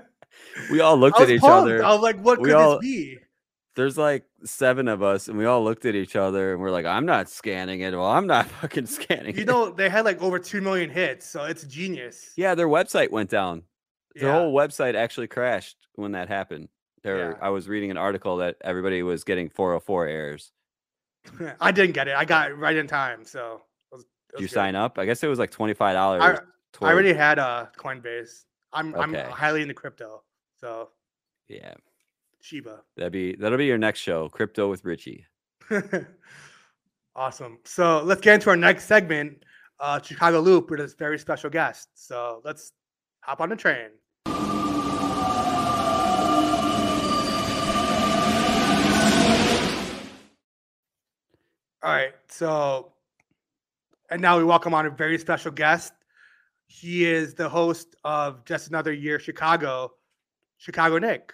[0.72, 1.62] We all looked at each pumped.
[1.72, 1.84] other.
[1.84, 3.18] I was like, "What We could all- this be?"
[3.76, 6.86] There's like seven of us and we all looked at each other and we're like
[6.86, 10.22] i'm not scanning it well i'm not fucking scanning You it know, they had like
[10.22, 12.34] over two million hits, so it's genius.
[12.36, 13.64] yeah their website went down
[14.16, 14.34] their Yeah.
[14.40, 16.68] whole website actually crashed when that happened
[17.04, 17.38] there Yeah.
[17.42, 20.52] i was reading an article that everybody was getting 404 errors
[21.60, 22.16] I didn't get it.
[22.16, 23.62] I got it right in time, so.
[23.92, 24.54] It was, it did you good.
[24.54, 26.38] sign up i guess it was like $25 I, I
[26.74, 28.46] toward- already had a Coinbase.
[28.72, 29.20] I'm Okay.
[29.22, 30.24] I'm highly into crypto,
[30.60, 30.90] so
[31.48, 31.74] yeah
[32.42, 32.82] Shiba.
[32.96, 35.26] that'd be that'll be your next show crypto with richie
[37.16, 37.60] awesome.
[37.64, 39.44] So let's get into our next segment,
[39.80, 41.90] uh, Chicago Loop, with a very special guest.
[41.94, 42.72] So let's
[43.22, 43.90] hop on the train.
[51.82, 52.14] All right.
[52.28, 52.94] So,
[54.10, 55.94] and now we welcome on a very special guest.
[56.68, 59.92] He is the host of Just Another Year Chicago,
[60.58, 61.34] Chicago Nick.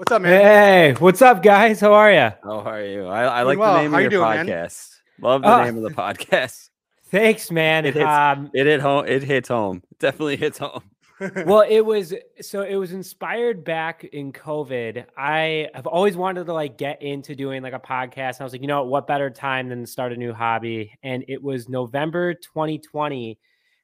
[0.00, 0.32] What's up, man?
[0.32, 1.78] Hey, what's up, guys?
[1.78, 2.30] How are you?
[2.42, 3.74] how are you i, I like well.
[3.74, 4.46] the name How of you your doing, man?
[4.46, 4.88] podcast
[5.20, 5.62] love the Ah.
[5.62, 6.70] name of the podcast
[7.10, 7.84] Thanks, man.
[7.84, 10.80] It hits- um, it hit home it hits home definitely hits home
[11.44, 15.04] well, it was so it was inspired back in COVID.
[15.18, 18.36] I have always wanted to like get into doing like a podcast.
[18.36, 20.32] And I was like, you know, what, what better time than to start a new
[20.32, 20.96] hobby?
[21.02, 23.38] And it was November 2020.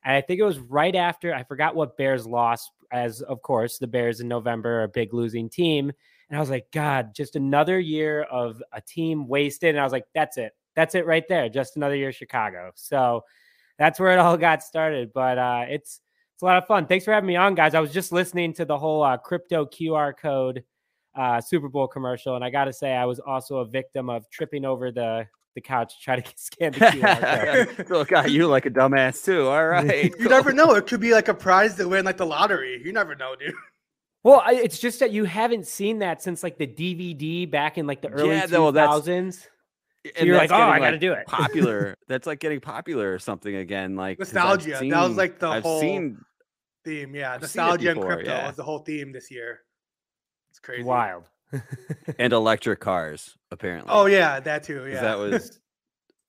[0.06, 3.78] And I think it was right after I forgot what Bears lost, as of course
[3.78, 5.92] the Bears in November are a big losing team.
[6.28, 9.70] And I was like, God, just another year of a team wasted.
[9.70, 10.52] And I was like, that's it.
[10.74, 11.48] That's it right there.
[11.48, 12.72] Just another year Chicago.
[12.74, 13.22] So
[13.78, 15.12] that's where it all got started.
[15.12, 16.00] But uh it's
[16.36, 16.86] it's a lot of fun.
[16.86, 17.74] Thanks for having me on, guys.
[17.74, 20.62] I was just listening to the whole uh, crypto QR code
[21.14, 24.28] uh, Super Bowl commercial, and I got to say, I was also a victim of
[24.28, 27.88] tripping over the the couch to try to scan the QR code.
[27.88, 29.48] so it got you like a dumbass too.
[29.48, 30.14] All right.
[30.16, 30.74] You never know.
[30.76, 32.80] It could be like a prize to win, like the lottery.
[32.84, 33.52] You never know, dude.
[34.22, 37.86] Well, I, it's just that you haven't seen that since like the DVD back in
[37.88, 39.48] like the early Yeah, two no, that's- thousands.
[40.16, 41.96] And you're like, "Oh, I gotta do it." popular.
[42.06, 43.96] That's like getting popular or something again.
[43.96, 44.78] Like I've Nostalgia.
[44.80, 46.16] That was, like, the I've whole seen
[46.84, 47.32] Theme, yeah.
[47.32, 48.46] I've seen it Nostalgia and crypto yeah.
[48.46, 49.62] was the whole theme this year.
[50.50, 50.84] It's crazy.
[50.84, 51.24] Wild.
[52.18, 53.90] And electric cars apparently.
[53.92, 54.86] Oh yeah, that too.
[54.88, 55.00] Yeah.
[55.02, 55.50] that was every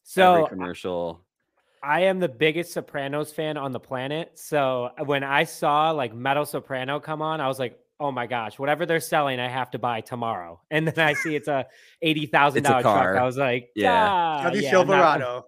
[0.03, 1.21] so commercial.
[1.83, 4.31] I am the biggest Sopranos fan on the planet.
[4.35, 8.27] So uh, when I saw like Meadow Soprano come on, I was like, oh my
[8.27, 10.59] gosh, whatever they're selling, I have to buy tomorrow.
[10.71, 11.65] And then I see it's a
[12.01, 12.93] eighty thousand dollar truck.
[12.95, 13.17] car.
[13.17, 14.07] I was like, Yeah.
[14.09, 15.45] "Ah, Chevy yeah, I'm not- Silverado.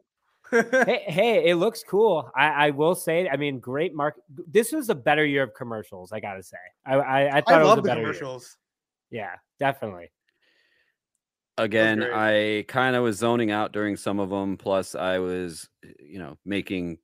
[0.86, 2.32] hey, hey, it looks cool.
[2.36, 4.16] I, I will say, I mean, great mark.
[4.48, 6.12] This was a better year of commercials.
[6.12, 8.14] I gotta say, I I, I thought I it was a the better year.
[9.10, 9.40] Commercials.
[9.60, 10.12] Yeah, definitely.
[11.58, 12.04] Again.
[12.04, 14.58] I kind of was zoning out during some of them.
[14.58, 15.70] Plus, I was,
[16.00, 16.98] you know, making.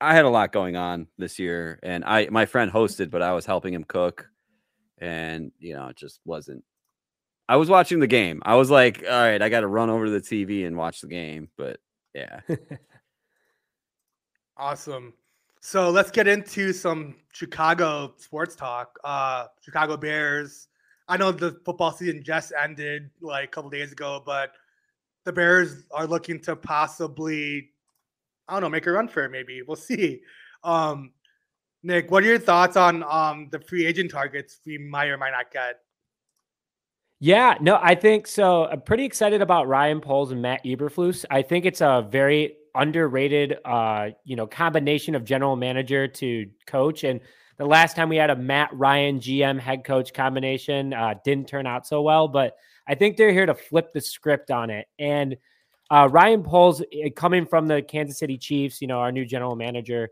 [0.00, 3.32] I had a lot going on this year, and I my friend hosted, but I
[3.34, 4.28] was helping him cook,
[4.98, 6.64] and you know, it just wasn't.
[7.48, 8.42] I was watching the game.
[8.44, 11.02] I was like, all right, I got to run over to the TV and watch
[11.02, 11.78] the game, but
[12.14, 12.40] yeah,
[14.56, 15.14] Awesome.
[15.60, 18.98] So let's get into some Chicago sports talk.
[19.04, 20.68] Uh Chicago Bears.
[21.08, 24.52] I know the football season just ended like a couple days ago, but
[25.24, 27.70] the Bears are looking to possibly
[28.48, 29.62] I don't know, make a run for it maybe.
[29.62, 30.22] We'll see.
[30.64, 31.12] Um
[31.84, 35.32] Nick, what are your thoughts on um the free agent targets we might or might
[35.32, 35.80] not get?
[37.24, 38.66] Yeah, no, I think so.
[38.66, 41.24] I'm pretty excited about Ryan Poles and Matt Eberflus.
[41.30, 47.04] I think it's a very underrated, uh, you know, combination of general manager to coach.
[47.04, 47.20] And
[47.58, 51.66] the last time we had a Matt Ryan GM head coach combination uh, didn't turn
[51.66, 52.28] out so well.
[52.28, 54.86] But I think they're here to flip the script on it.
[54.98, 55.36] And
[55.90, 56.82] uh, Ryan Poles,
[57.16, 60.08] coming from the Kansas City Chiefs, you know, our new general manager,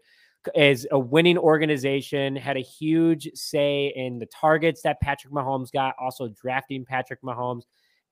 [0.55, 5.95] is a winning organization, had a huge say in the targets that Patrick Mahomes got,
[6.01, 7.63] also drafting Patrick Mahomes.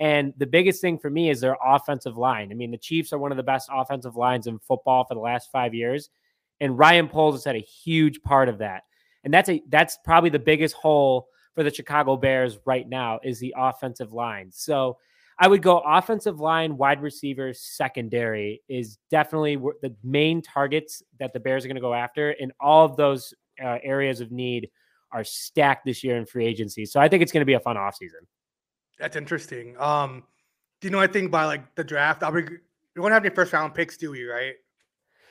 [0.00, 2.50] And the biggest thing for me is their offensive line.
[2.52, 5.20] I mean, the Chiefs are one of the best offensive lines in football for the
[5.20, 6.10] last five years.
[6.60, 8.84] And Ryan Poles has had a huge part of that.
[9.24, 13.40] And that's a that's probably the biggest hole for the Chicago Bears right now is
[13.40, 14.50] the offensive line.
[14.52, 14.98] So
[15.38, 21.40] I would go offensive line, wide receivers, secondary is definitely the main targets that the
[21.40, 22.30] Bears are going to go after.
[22.30, 24.68] And all of those uh, areas of need
[25.12, 26.84] are stacked this year in free agency.
[26.84, 28.26] So I think it's going to be a fun offseason.
[28.98, 29.76] That's interesting.
[29.78, 30.24] Um
[30.80, 32.22] do you know I think by like the draft?
[32.22, 34.54] Are we we won't have any first round picks, do we, right?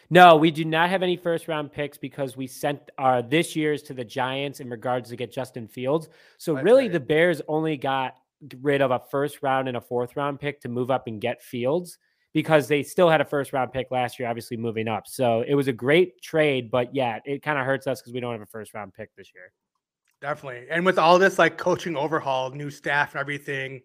[0.10, 3.84] No, we do not have any first round picks because we sent our this year's
[3.84, 6.08] to the Giants in regards to get Justin Fields.
[6.38, 6.94] So That's really right.
[6.94, 8.16] the Bears only got
[8.62, 11.42] rid of a first round and a fourth round pick to move up and get
[11.42, 11.98] Fields
[12.34, 15.08] because they still had a first round pick last year, obviously moving up.
[15.08, 18.20] So it was a great trade, but yeah, it kind of hurts us because we
[18.20, 19.52] don't have a first round pick this year.
[20.22, 20.68] Definitely.
[20.70, 23.82] And with all this like coaching overhaul, new staff and everything,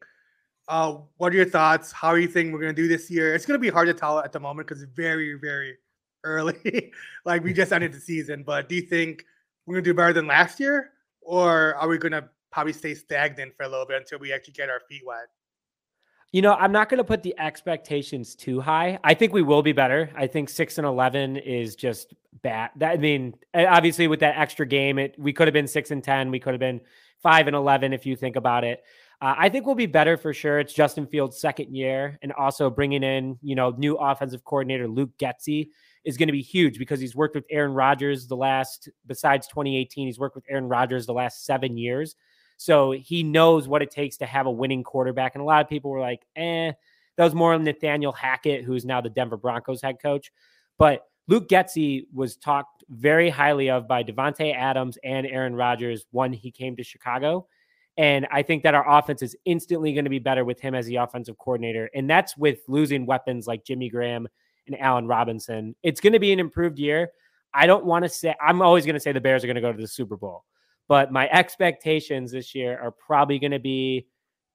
[0.69, 1.91] uh, what are your thoughts?
[1.93, 3.35] How are you think we're gonna do this year?
[3.35, 5.77] It's gonna be hard to tell at the moment because it's very, very
[6.25, 6.93] early.
[7.25, 9.25] like we just ended the season, but do you think
[9.67, 10.91] we're gonna do better than last year?
[11.21, 14.69] Or are we gonna probably stay stagnant for a little bit until we actually get
[14.69, 15.29] our feet wet?
[16.33, 18.99] You know, I'm not going to put the expectations too high.
[19.05, 20.11] I think we will be better.
[20.17, 22.71] I think six and eleven is just bad.
[22.77, 26.03] That I mean, obviously with that extra game, it we could have been six and
[26.03, 26.31] ten.
[26.31, 26.81] We could have been
[27.23, 28.83] five and eleven if you think about it.
[29.21, 30.59] Uh, I think we'll be better for sure.
[30.59, 35.11] It's Justin Fields' second year, and also bringing in you know new offensive coordinator Luke
[35.19, 35.69] Getsy
[36.05, 40.07] is going to be huge because he's worked with Aaron Rodgers the last besides 2018.
[40.07, 42.17] He's worked with Aaron Rodgers the last seven years.
[42.57, 45.35] So he knows what it takes to have a winning quarterback.
[45.35, 46.73] And a lot of people were like, eh,
[47.17, 50.33] that was more Nathaniel Hackett, who's now the Denver Broncos head coach.
[50.79, 56.33] But Luke Getsy was talked very highly of by Davante Adams and Aaron Rodgers when
[56.33, 57.47] he came to Chicago.
[57.97, 60.87] And I think that our offense is instantly going to be better with him as
[60.87, 61.91] the offensive coordinator.
[61.95, 64.29] And that's with losing weapons like Jimmy Graham
[64.67, 65.75] and Allen Robinson.
[65.83, 67.11] It's going to be an improved year.
[67.55, 69.61] I don't want to say, I'm always going to say the Bears are going to
[69.61, 70.45] go to the Super Bowl.
[70.89, 74.07] But my expectations this year are probably going to be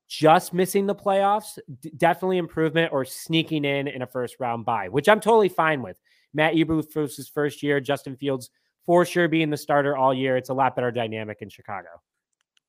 [0.07, 4.89] just missing the playoffs, d- definitely improvement, or sneaking in in a first round bye,
[4.89, 5.97] which I'm totally fine with.
[6.33, 8.49] Matt Eberflus' first year, Justin Fields
[8.85, 10.37] for sure being the starter all year.
[10.37, 11.89] It's a lot better dynamic in Chicago.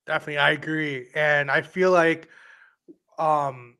[0.06, 2.28] Definitely, I agree, and I feel like
[3.18, 3.76] um,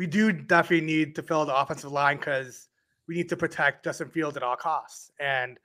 [0.00, 2.68] we do definitely need to fill the offensive line because
[3.06, 5.58] we need to protect Justin Fields at all costs, and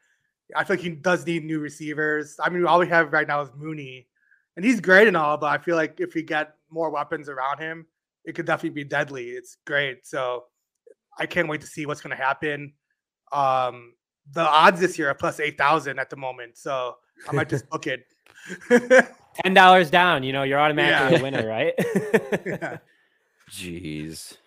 [0.53, 2.35] I feel like he does need new receivers.
[2.43, 4.07] I mean, all we have right now is Mooney,
[4.57, 7.59] and he's great and all, but I feel like if we get more weapons around
[7.59, 7.85] him,
[8.25, 9.29] it could definitely be deadly.
[9.29, 10.43] It's great, so
[11.17, 12.73] I can't wait to see what's going to happen.
[13.31, 13.93] Um,
[14.33, 16.97] the odds this year are plus eight thousand at the moment, so
[17.29, 18.05] I might just book it.
[19.43, 21.19] Ten dollars down, you know, you're automatically Yeah.
[21.19, 21.73] a winner, right?
[22.45, 22.77] yeah,
[23.51, 24.37] jeez.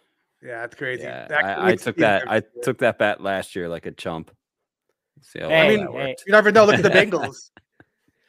[0.42, 1.02] yeah, that's crazy.
[1.02, 2.22] Yeah, That I, I took me that.
[2.30, 2.50] I nervous.
[2.62, 4.30] took that bat last year like a chump.
[5.22, 6.16] See how Hey, well mean, hey.
[6.26, 6.64] You never know.
[6.64, 7.50] Look at the Bengals.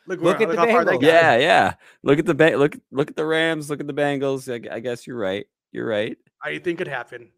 [0.07, 1.01] Look, Look where- at the how far they Bengals.
[1.01, 1.07] got.
[1.07, 1.73] Yeah, yeah.
[2.03, 3.69] Look at the ba- look look at the Rams.
[3.69, 4.51] Look at the Bengals.
[4.51, 5.45] I, I guess you're right.
[5.71, 6.17] You're right.
[6.43, 7.29] I think it happened.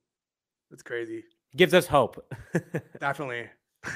[0.69, 1.25] That's crazy.
[1.55, 2.23] Gives us hope.
[3.01, 3.49] Definitely.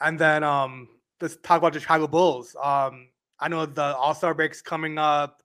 [0.00, 0.88] and then um
[1.20, 2.56] let's talk about the Chicago Bulls.
[2.62, 5.42] Um I know the All-Star break's coming up.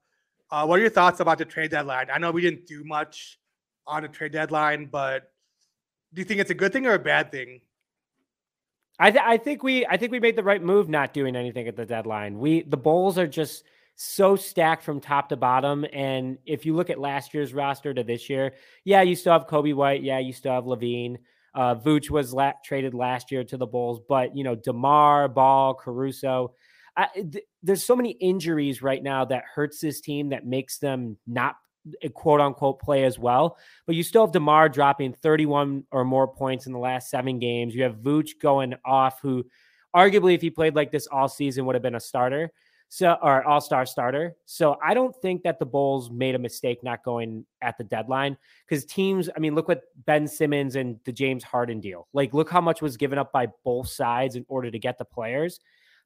[0.50, 2.06] Uh what are your thoughts about the trade deadline?
[2.12, 3.38] I know we didn't do much
[3.86, 5.32] on the trade deadline, but
[6.14, 7.60] Do you think it's a good thing or a bad thing?
[8.98, 11.68] I th- I think we I think we made the right move not doing anything
[11.68, 12.38] at the deadline.
[12.38, 13.64] We the Bulls are just
[13.96, 15.84] so stacked from top to bottom.
[15.92, 18.52] And if you look at last year's roster to this year,
[18.84, 21.16] yeah, you still have Coby White, yeah, you still have LaVine.
[21.54, 25.74] Uh, Vooch was la- traded last year to the Bulls, but you know DeMar, Ball,
[25.74, 26.54] Caruso.
[26.96, 30.78] I, eh, th- there's so many injuries right now that hurts this team that makes
[30.78, 31.56] them not
[32.02, 33.58] eh, quote unquote play as well.
[33.86, 37.74] But you still have DeMar dropping 31 or more points in the last seven games.
[37.74, 39.44] You have Vooch going off, who
[39.94, 42.50] arguably, if he played like this all season, would have been a starter.
[42.88, 44.36] So, or all star starter.
[44.44, 48.36] So, I don't think that the Bulls made a mistake not going at the deadline
[48.64, 52.06] because teams, I mean, look what Ben Simmons and the James Harden deal.
[52.12, 55.04] Like, look how much was given up by both sides in order to get the
[55.04, 55.58] players.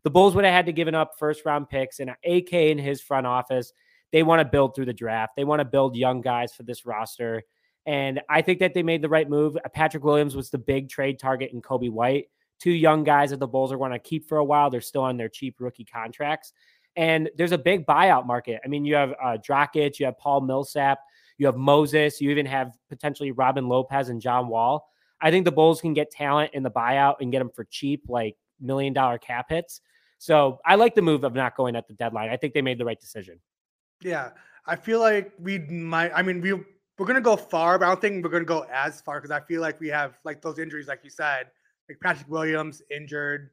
[0.03, 3.01] The Bulls would have had to given up first round picks and AK in his
[3.01, 3.73] front office
[4.13, 5.37] they want to build through the draft.
[5.37, 7.43] They want to build young guys for this roster.
[7.87, 9.57] And I think that they made the right move.
[9.73, 12.27] Patrick Williams was the big trade target in Coby White.
[12.59, 14.69] Two young guys that the Bulls are going to keep for a while.
[14.69, 16.53] They're still on their cheap rookie contracts.
[16.97, 18.61] And there's a big buyout market.
[18.65, 20.99] I mean, you have uh, Dragic, you have Paul Millsap,
[21.39, 24.89] you have Moses, you even have potentially Robin Lopez and John Wall.
[25.21, 28.05] I think the Bulls can get talent in the buyout and get them for cheap,
[28.09, 29.81] like million dollar cap hits.
[30.21, 32.29] So I like the move of not going at the deadline.
[32.29, 33.41] I think they made the right decision.
[34.03, 34.33] Yeah,
[34.67, 36.13] I feel like we might.
[36.15, 39.01] I mean, we we're gonna go far, but I don't think we're gonna go as
[39.01, 41.47] far because I feel like we have like those injuries, like you said,
[41.89, 43.49] like Patrick Williams injured.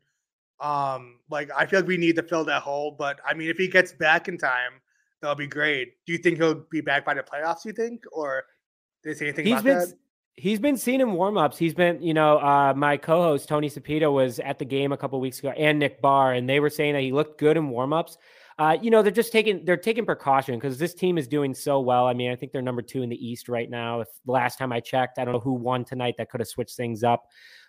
[0.59, 2.91] Um, like I feel like we need to fill that hole.
[2.91, 4.81] But I mean, if he gets back in time,
[5.21, 5.93] that'll be great.
[6.05, 7.63] Do you think he'll be back by the playoffs?
[7.63, 8.43] You think, or
[9.03, 9.93] did they say anything he's about been, that?
[10.37, 11.57] He's been seen in warmups.
[11.57, 15.19] He's been, you know, uh, my co-host Tony Sapito was at the game a couple
[15.19, 18.17] weeks ago, and Nick Barr, and they were saying that he looked good in warmups
[18.59, 21.79] uh, you know, they're just taking they're taking precaution because this team is doing so
[21.79, 22.07] well.
[22.07, 24.01] I mean, I think they're number two in the East right now.
[24.01, 26.75] If last time I checked, I don't know who won tonight that could have switched
[26.75, 27.27] things up.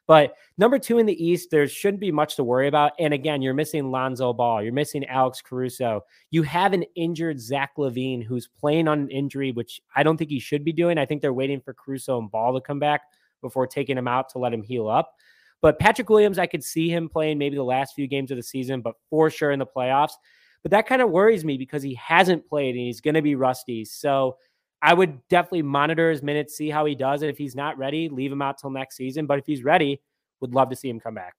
[0.08, 2.92] But number two in the East, there shouldn't be much to worry about.
[2.98, 6.02] And again, you're missing Lonzo Ball, you're missing Alex Caruso.
[6.30, 10.30] You have an injured Zach LaVine who's playing on an injury, which I don't think
[10.30, 10.96] he should be doing.
[10.96, 13.02] I think they're waiting for Caruso and Ball to come back
[13.42, 15.14] before taking him out to let him heal up.
[15.60, 18.42] But Patrick Williams, I could see him playing maybe the last few games of the
[18.42, 20.12] season, but for sure in the playoffs.
[20.62, 23.34] But that kind of worries me because he hasn't played and he's going to be
[23.34, 23.84] rusty.
[23.84, 24.38] So
[24.80, 27.22] I would definitely monitor his minutes, see how he does.
[27.22, 29.26] And if he's not ready, leave him out till next season.
[29.26, 30.00] But if he's ready,
[30.40, 31.34] would love to see him come back.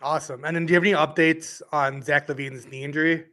[0.00, 0.44] Awesome.
[0.44, 3.24] And then do you have any updates on Zach LaVine's knee injury?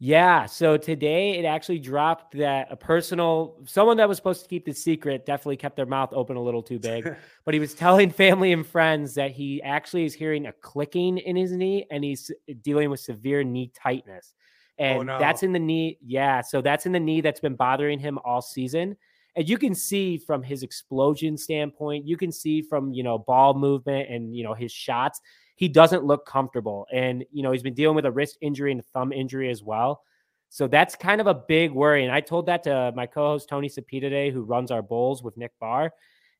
[0.00, 0.46] Yeah.
[0.46, 4.72] So today it actually dropped that a personal someone that was supposed to keep the
[4.72, 7.16] secret definitely kept their mouth open a little too big.
[7.44, 11.34] but he was telling family and friends that he actually is hearing a clicking in
[11.34, 12.30] his knee and he's
[12.62, 14.34] dealing with severe knee tightness.
[14.80, 15.18] Oh, And no.
[15.18, 15.98] that's in the knee.
[16.04, 16.40] Yeah.
[16.40, 18.96] So that's in the knee that's been bothering him all season.
[19.36, 23.54] And you can see from his explosion standpoint, you can see from, you know, ball
[23.54, 25.20] movement and, you know, his shots,
[25.54, 26.86] he doesn't look comfortable.
[26.92, 29.62] And, you know, he's been dealing with a wrist injury and a thumb injury as
[29.62, 30.02] well.
[30.48, 32.04] So that's kind of a big worry.
[32.04, 35.22] And I told that to my co host, Tony Sapita today, who runs our bowls
[35.22, 35.92] with Nick Barr.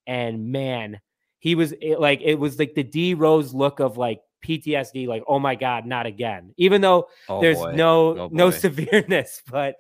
[0.07, 1.01] And man,
[1.39, 5.23] he was it, like, it was like the D Rose look of like PTSD, like,
[5.27, 6.53] oh my God, not again.
[6.57, 7.73] Even though Oh, there's boy.
[7.75, 9.77] no Oh, no severeness, but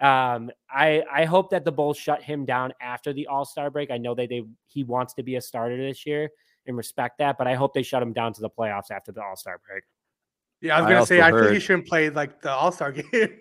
[0.00, 3.90] um, I I hope that the Bulls shut him down after the All Star break.
[3.90, 6.30] I know that they he wants to be a starter this year
[6.66, 9.22] and respect that, but I hope they shut him down to the playoffs after the
[9.22, 9.82] All Star break.
[10.60, 12.92] Yeah, I was gonna say also I think he shouldn't play like the All Star
[13.12, 13.38] game.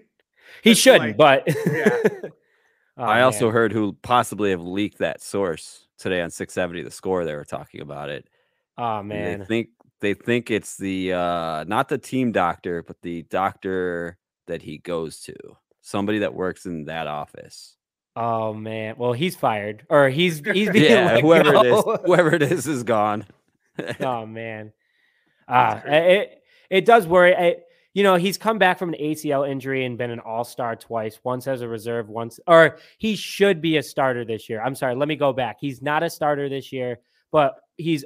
[0.64, 2.00] He shouldn't, like- but yeah.
[3.00, 3.54] Oh, I also man.
[3.54, 7.82] heard who possibly have leaked that source today on 670 the score they were talking
[7.82, 8.28] about it.
[8.76, 9.70] Oh And man, They think
[10.02, 14.18] they think it's the uh not the team doctor, but the doctor
[14.48, 15.36] that he goes to.
[15.82, 17.76] Somebody that works in that office.
[18.16, 18.96] oh man.
[18.98, 22.84] Well, he's fired, or he's he's being Yeah, whoever it is, whoever it is is
[22.84, 23.26] gone.
[24.02, 24.74] oh man,
[25.48, 27.36] ah, it it does worry.
[27.36, 27.58] I,
[27.94, 31.20] you know, he's come back from an ACL injury and been an All Star twice.
[31.24, 34.62] Once as a reserve, once or he should be a starter this year.
[34.62, 35.58] I'm sorry, let me go back.
[35.60, 37.00] He's not a starter this year,
[37.32, 38.04] but he's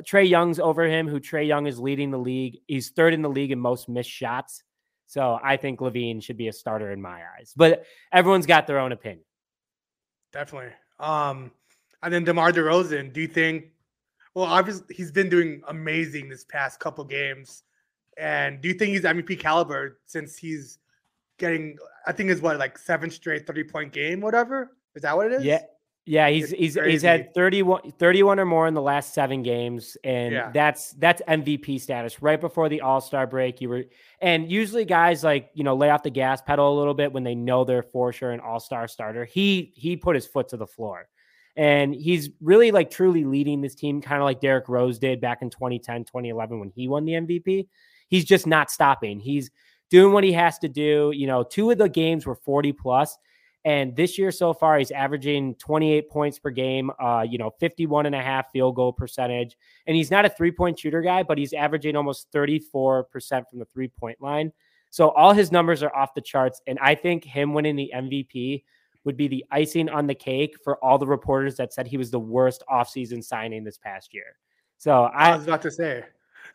[0.00, 1.08] Trae Young's over him.
[1.08, 2.58] Who Trae Young is leading the league.
[2.66, 4.62] He's third in the league in most missed shots.
[5.06, 7.54] So I think LaVine should be a starter in my eyes.
[7.56, 9.24] But everyone's got their own opinion.
[10.32, 10.72] Definitely.
[10.98, 11.50] Um,
[12.02, 13.66] and then DeMar DeRozan, do you think?
[14.34, 17.62] Well, obviously he's been doing amazing this past couple games,
[18.18, 20.78] and do you think he's MVP caliber since he's
[21.38, 21.78] getting?
[22.06, 24.76] I think is what like seven straight thirty point game, whatever.
[24.94, 25.44] Is that what it is?
[25.44, 25.62] Yeah.
[26.08, 29.96] Yeah, he's It's he's he's had 31, 31 or more in the last seven games,
[30.04, 30.50] and Yeah.
[30.54, 32.22] that's that's MVP status.
[32.22, 33.84] Right before the All Star break, you were,
[34.20, 37.24] and usually guys like you know lay off the gas pedal a little bit when
[37.24, 39.24] they know they're for sure an All Star starter.
[39.24, 41.08] He he put his foot to the floor,
[41.56, 45.42] And he's really like truly leading this team, kind of like Derrick Rose did back
[45.42, 47.66] in 2010, 2011 when he won the MVP.
[48.08, 49.18] He's just not stopping.
[49.18, 49.50] He's
[49.90, 51.10] doing what he has to do.
[51.14, 53.18] You know, two of the games were 40 plus,
[53.66, 58.06] And this year so far, he's averaging 28 points per game, uh, you know, 51
[58.06, 59.58] and a half field goal percentage.
[59.88, 63.04] And he's not a three point shooter guy, but he's averaging almost 34%
[63.50, 64.52] from the three point line.
[64.90, 66.62] So all his numbers are off the charts.
[66.68, 68.62] And I think him winning the MVP
[69.02, 72.12] would be the icing on the cake for all the reporters that said he was
[72.12, 74.36] the worst offseason signing this past year.
[74.78, 76.04] So I I, was about to say.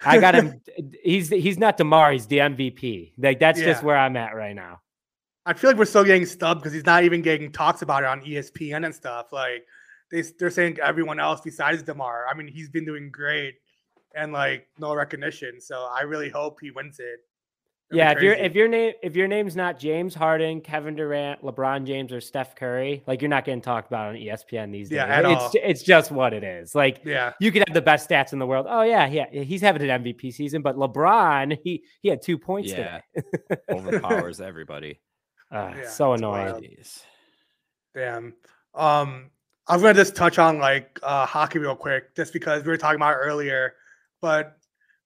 [0.05, 0.61] I got him.
[1.03, 2.13] He's he's not DeMar.
[2.13, 3.13] He's the MVP.
[3.17, 4.79] Like that's just where I'm at right now.
[5.45, 8.09] I feel like we're still getting stubbed because he's not even getting talks about it
[8.09, 9.31] on ESPN and stuff.
[9.31, 9.65] Like
[10.11, 12.25] they they're saying everyone else besides DeMar.
[12.29, 13.55] I mean, he's been doing great
[14.15, 15.59] and like no recognition.
[15.59, 17.19] So I really hope he wins it.
[17.89, 20.95] That'd be Yeah, if your if your name if your name's not James Harden, Kevin
[20.95, 24.89] Durant, LeBron James, or Steph Curry, like you're not getting talked about on ESPN these
[24.89, 24.97] days.
[24.97, 25.51] Yeah, at it's all.
[25.55, 26.75] it's just what it is.
[26.75, 28.67] Like yeah, you could have the best stats in the world.
[28.69, 32.69] Oh yeah, yeah, he's having an MVP season, but LeBron he he had two points
[32.71, 33.01] Yeah.
[33.15, 33.61] today.
[33.71, 34.99] Overpowers everybody.
[35.51, 36.77] Ah, Yeah, so annoying.
[37.93, 38.33] Damn.
[38.73, 39.29] Um,
[39.67, 42.77] I was gonna just touch on like uh hockey real quick, just because we were
[42.77, 43.73] talking about earlier.
[44.21, 44.57] But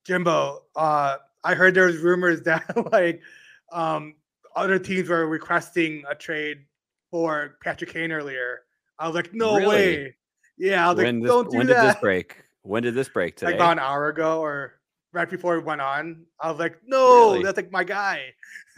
[0.05, 3.21] Jimbo, uh, I heard there was rumors that like
[3.71, 4.15] um
[4.55, 6.65] other teams were requesting a trade
[7.11, 8.61] for Patrick Kane earlier.
[8.99, 9.67] I was like, no Really?
[9.67, 10.15] way.
[10.57, 12.37] Yeah, I was When, like, this, don't do when did this break?
[12.61, 13.47] When did this break today?
[13.51, 14.75] like about an hour ago or
[15.11, 16.25] right before it went on.
[16.39, 17.43] I was like, no, Really?
[17.43, 18.33] that's like my guy.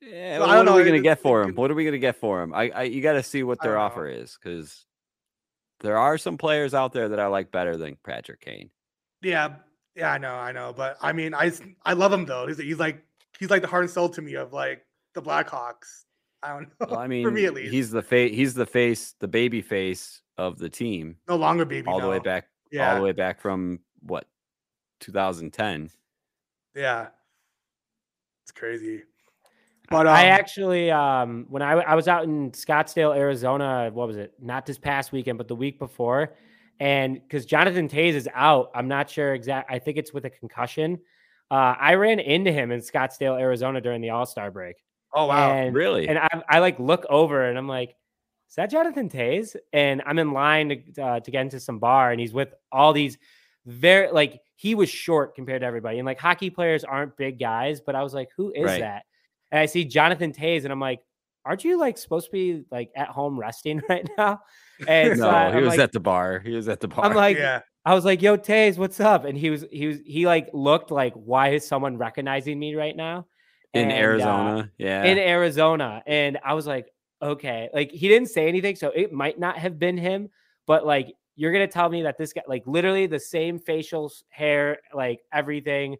[0.00, 1.54] Yeah, well, I don't what are we know, gonna get for him?
[1.54, 2.54] What are we gonna get for him?
[2.54, 3.86] I, I you got to see what their don't know.
[3.86, 4.86] offer is because
[5.80, 8.70] there are some players out there that I like better than Patrick Kane.
[9.22, 9.56] yeah,
[9.96, 10.72] yeah, I know, I know.
[10.76, 11.50] But I mean, I
[11.84, 12.46] I love him though.
[12.46, 13.04] He's he's like
[13.40, 16.04] he's like the heart and soul to me of like the Blackhawks.
[16.44, 16.86] I don't know.
[16.90, 19.60] Well, I mean, for me at least, he's the face, he's the face, the baby
[19.62, 21.88] face of the team, no longer baby.
[21.88, 24.26] all the way back, Yeah, all the way back from what
[25.00, 25.90] 2010.
[26.76, 27.08] yeah.
[28.44, 29.02] It's crazy.
[29.90, 34.16] But um, I actually, um, when I, I was out in Scottsdale, Arizona, what was
[34.16, 34.34] it?
[34.40, 36.34] Not this past weekend, but the week before.
[36.80, 39.70] And because Jonathan Toews is out, I'm not sure exact.
[39.70, 41.00] I think it's with a concussion.
[41.50, 44.76] Uh, I ran into him in Scottsdale, Arizona during the All Star break.
[45.14, 46.06] oh wow, And, Really?
[46.06, 47.96] And I, I like look over and I'm like,
[48.48, 49.56] is that Jonathan Toews?
[49.72, 52.92] And I'm in line to, uh, to get into some bar and he's with all
[52.92, 53.16] these
[53.64, 55.98] very, like, he was short compared to everybody.
[55.98, 58.80] And like hockey players aren't big guys, but I was like, who is Right.
[58.80, 59.04] that?
[59.50, 61.00] And I see Jonathan Toews and I'm like,
[61.44, 64.40] aren't you like supposed to be like at home resting right now?
[64.86, 66.40] And so no, I, he was like, at the bar.
[66.40, 67.04] He was at the bar.
[67.04, 69.24] I'm like, yeah, I was like, yo, Toews, what's up?
[69.24, 72.94] And he was, he was, he like looked like, why is someone recognizing me right
[72.96, 73.26] now?
[73.74, 74.72] in And, uh, Arizona.
[74.78, 75.04] yeah.
[75.04, 76.02] in Arizona.
[76.06, 76.86] And I was like,
[77.20, 80.28] okay, like he didn't say anything, so it might not have been him,
[80.66, 84.78] but like you're gonna tell me that this guy, like literally the same facial hair,
[84.94, 85.96] like everything,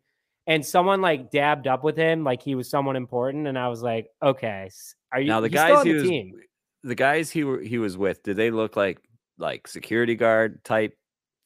[0.49, 3.83] and someone like dabbed up with him, like he was someone important, and I was
[3.83, 4.71] like, okay,
[5.13, 6.35] are you now the guys he the was, team?
[6.83, 8.99] the guys he were, he was with, did they look like
[9.37, 10.97] like security guard type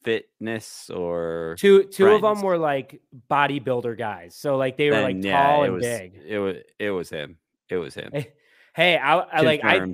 [0.03, 1.55] fitness or?
[1.59, 5.47] Two two of them were like bodybuilder guys, so like they were like then, yeah,
[5.47, 6.19] tall and was, big.
[6.25, 7.37] It was it was him.
[7.69, 8.11] It was him.
[8.75, 9.85] Hey, I, I like I.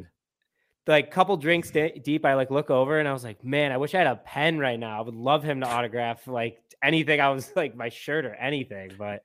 [0.89, 3.71] like a couple drinks di- deep, I like look over and I was like, man,
[3.71, 4.97] I wish I had a pen right now.
[4.99, 7.21] I would love him to autograph like anything.
[7.21, 9.23] I was like my shirt or anything, but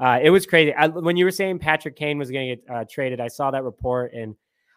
[0.00, 0.72] uh, it was crazy.
[0.72, 3.50] I, when you were saying Patrick Kane was going to get uh, traded, I saw
[3.50, 4.36] that report and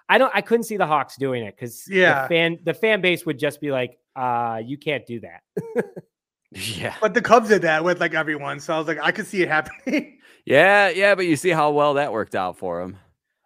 [0.10, 2.24] I don't, I couldn't see the Hawks doing it because Yeah.
[2.24, 5.42] the fan, the fan base would just be like, uh, you can't do that.
[6.52, 6.96] yeah.
[7.02, 9.42] but the Cubs did that with like everyone, so I was like, I could see
[9.42, 10.20] it happening.
[10.46, 12.98] Yeah, yeah, but you see how well that worked out for him.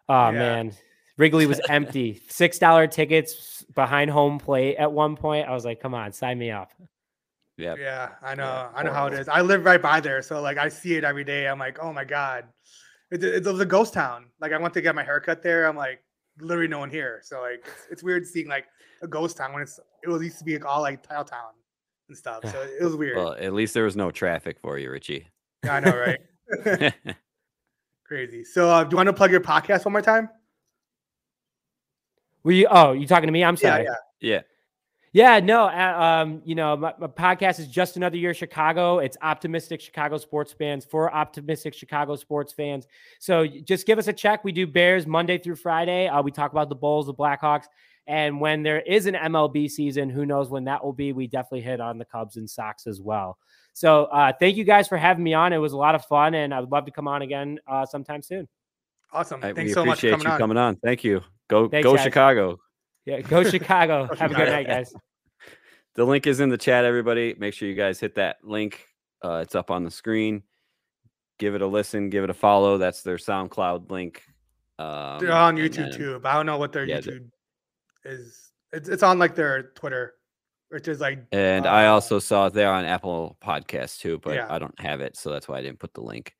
[0.08, 0.32] Oh Yeah.
[0.32, 0.72] man,
[1.18, 2.22] Wrigley was empty.
[2.28, 5.46] Six dollar tickets behind home plate at one point.
[5.46, 6.72] I was like, come on, sign me up.
[7.58, 7.74] Yeah.
[7.78, 8.44] Yeah, I know.
[8.44, 9.28] Yeah, I know how it is.
[9.28, 11.48] I live right by there, so like I see it every day.
[11.48, 12.44] I'm like, oh my god,
[13.10, 14.26] it, it, it was a ghost town.
[14.40, 15.66] Like I went to get my haircut there.
[15.66, 16.00] I'm like,
[16.40, 17.20] literally no one here.
[17.24, 18.66] So like, it's, it's weird seeing like
[19.02, 21.50] a ghost town when it's it was used to be like, all like tile town
[22.08, 22.44] and stuff.
[22.44, 23.16] So it was weird.
[23.16, 25.26] Well, at least there was no traffic for you, Richie.
[25.68, 26.94] I know, right?
[28.06, 28.44] Crazy.
[28.44, 30.30] So uh, do you want to plug your podcast one more time?
[32.44, 32.66] Were you?
[32.70, 33.44] Oh, you talking to me?
[33.44, 33.84] I'm sorry.
[33.84, 33.94] yeah.
[34.20, 34.40] yeah.
[35.12, 38.98] Yeah, no, uh, um, you know, my, my podcast is just another year Chicago.
[38.98, 42.86] It's optimistic Chicago sports fans for optimistic Chicago sports fans.
[43.18, 44.44] So just give us a check.
[44.44, 46.08] We do Bears Monday through Friday.
[46.08, 47.64] Uh, we talk about the Bulls, the Blackhawks,
[48.06, 51.14] and when there is an MLB season, who knows when that will be?
[51.14, 53.38] We definitely hit on the Cubs and Sox as well.
[53.72, 55.54] So uh, thank you guys for having me on.
[55.54, 57.86] It was a lot of fun, and I would love to come on again uh,
[57.86, 58.46] sometime soon.
[59.10, 59.40] Awesome.
[59.42, 60.38] I- Thanks we so much for appreciate coming you on.
[60.38, 60.76] coming on.
[60.76, 61.22] Thank you.
[61.48, 62.04] Go Thanks, go guys.
[62.04, 62.60] Chicago.
[63.04, 64.08] Yeah, go Chicago.
[64.18, 64.92] Have a good night, guys.
[65.94, 67.34] The link is in the chat, everybody.
[67.38, 68.86] Make sure you guys hit that link.
[69.24, 70.42] Uh, it's up on the screen.
[71.38, 72.78] Give it a listen, give it a follow.
[72.78, 74.22] That's their SoundCloud link.
[74.78, 77.30] Um, They're on YouTube then- too, but I don't know what their Yeah, YouTube
[78.04, 78.50] is.
[78.72, 80.14] It's, it's on like their Twitter,
[80.68, 84.46] which is like And I uh, also saw they're on Apple Podcasts too, but Yeah.
[84.50, 86.34] I don't have it, so that's why I didn't put the link.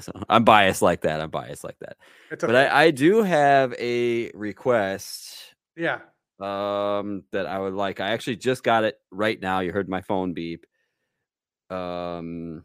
[0.00, 1.20] So I'm biased like that.
[1.20, 1.96] I'm biased like that.
[2.30, 2.54] it's But.
[2.54, 6.00] I, I do have a request yeah.
[6.40, 8.00] um that I would like.
[8.00, 9.60] I actually just got it right now.
[9.60, 10.66] You heard my phone beep.
[11.70, 12.64] Um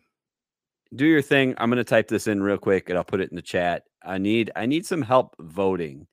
[0.96, 1.56] do your thing.
[1.58, 3.84] I'm gonna type this in real quick and I'll put it in the chat.
[4.04, 6.08] I need I need some help voting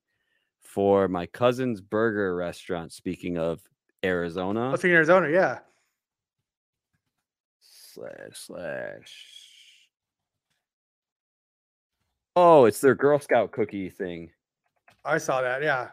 [0.60, 2.92] for my cousin's burger restaurant.
[2.92, 3.60] Speaking of
[4.04, 5.28] Arizona Let's in Arizona.
[5.30, 5.58] Yeah.
[7.92, 9.41] slash slash.
[12.34, 14.30] Oh, it's their Girl Scout cookie thing.
[15.04, 15.62] I saw that.
[15.62, 15.88] Yeah.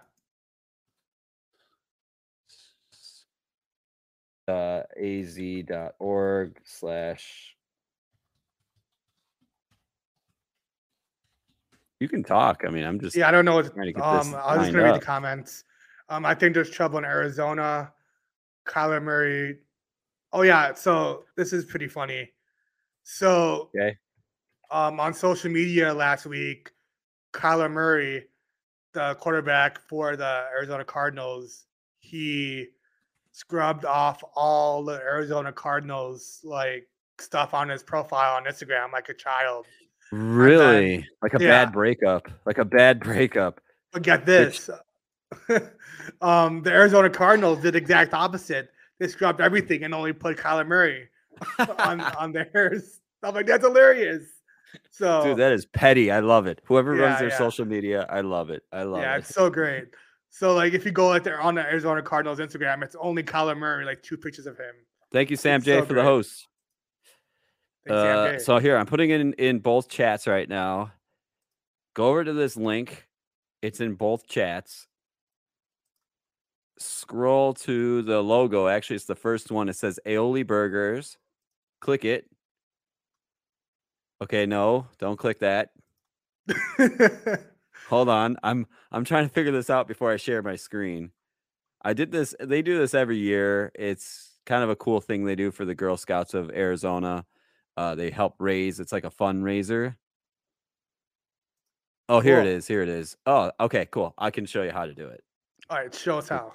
[4.50, 7.56] uh, az.org slash.
[12.00, 12.64] You can talk.
[12.66, 13.28] I mean, I'm just Yeah.
[13.28, 13.66] I don't know what.
[13.66, 15.66] to get this Um, I was just gonna read the comments.
[16.08, 17.94] Um, I think there's trouble in Arizona.
[18.66, 19.60] Kyler Murray.
[20.32, 20.74] Oh yeah.
[20.74, 22.32] So this is pretty funny.
[23.04, 23.98] So Okay.
[24.72, 26.72] Um, on social media last week,
[27.34, 28.26] Kyler Murray,
[28.94, 31.66] the quarterback for the Arizona Cardinals,
[32.00, 32.68] he
[33.32, 36.88] scrubbed off all the Arizona Cardinals like
[37.20, 39.66] stuff on his profile on Instagram like a child.
[40.12, 41.50] really like a yeah.
[41.50, 43.62] bad breakup, like a bad breakup.
[43.92, 44.70] But get this.
[46.22, 48.70] um, the Arizona Cardinals did exact opposite.
[49.00, 51.10] They scrubbed everything and only put Kyler Murray
[51.80, 53.00] on on theirs.
[53.24, 54.24] I'm like, that's hilarious.
[54.92, 56.12] So Dude, that is petty.
[56.12, 56.62] I love it.
[56.66, 57.38] Whoever runs their yeah.
[57.38, 58.64] social media, I love it.
[58.72, 59.14] I love yeah, it.
[59.14, 59.86] Yeah, it's so great.
[60.30, 63.58] So like if you go like there on the Arizona Cardinals Instagram, it's only Kyler
[63.58, 64.76] Murray, like two pictures of him.
[65.12, 66.48] Thank you, Sam it's J, so for the host.
[67.90, 70.92] Uh, so here I'm putting it in in both chats right now.
[71.96, 73.08] Go over to this link.
[73.62, 74.88] It's in both chats.
[76.78, 78.68] Scroll to the logo.
[78.68, 79.68] Actually, it's the first one.
[79.68, 81.18] It says Aioli Burgers.
[81.82, 82.26] Click it.
[84.22, 85.72] Okay, no, don't click that.
[87.90, 88.38] Hold on.
[88.44, 91.12] I'm I'm trying to figure this out before I share my screen.
[91.82, 92.36] I did this.
[92.40, 93.72] They do this every year.
[93.76, 97.26] It's kind of a cool thing they do for the Girl Scouts of Arizona.
[97.78, 98.80] Uh, they help raise.
[98.80, 99.96] It's like a fundraiser.
[102.10, 102.68] Oh, here it is.
[102.68, 103.16] Here it is.
[103.26, 104.16] Oh, okay, cool.
[104.18, 105.24] I can show you how to do it.
[105.70, 106.54] All right, show us how.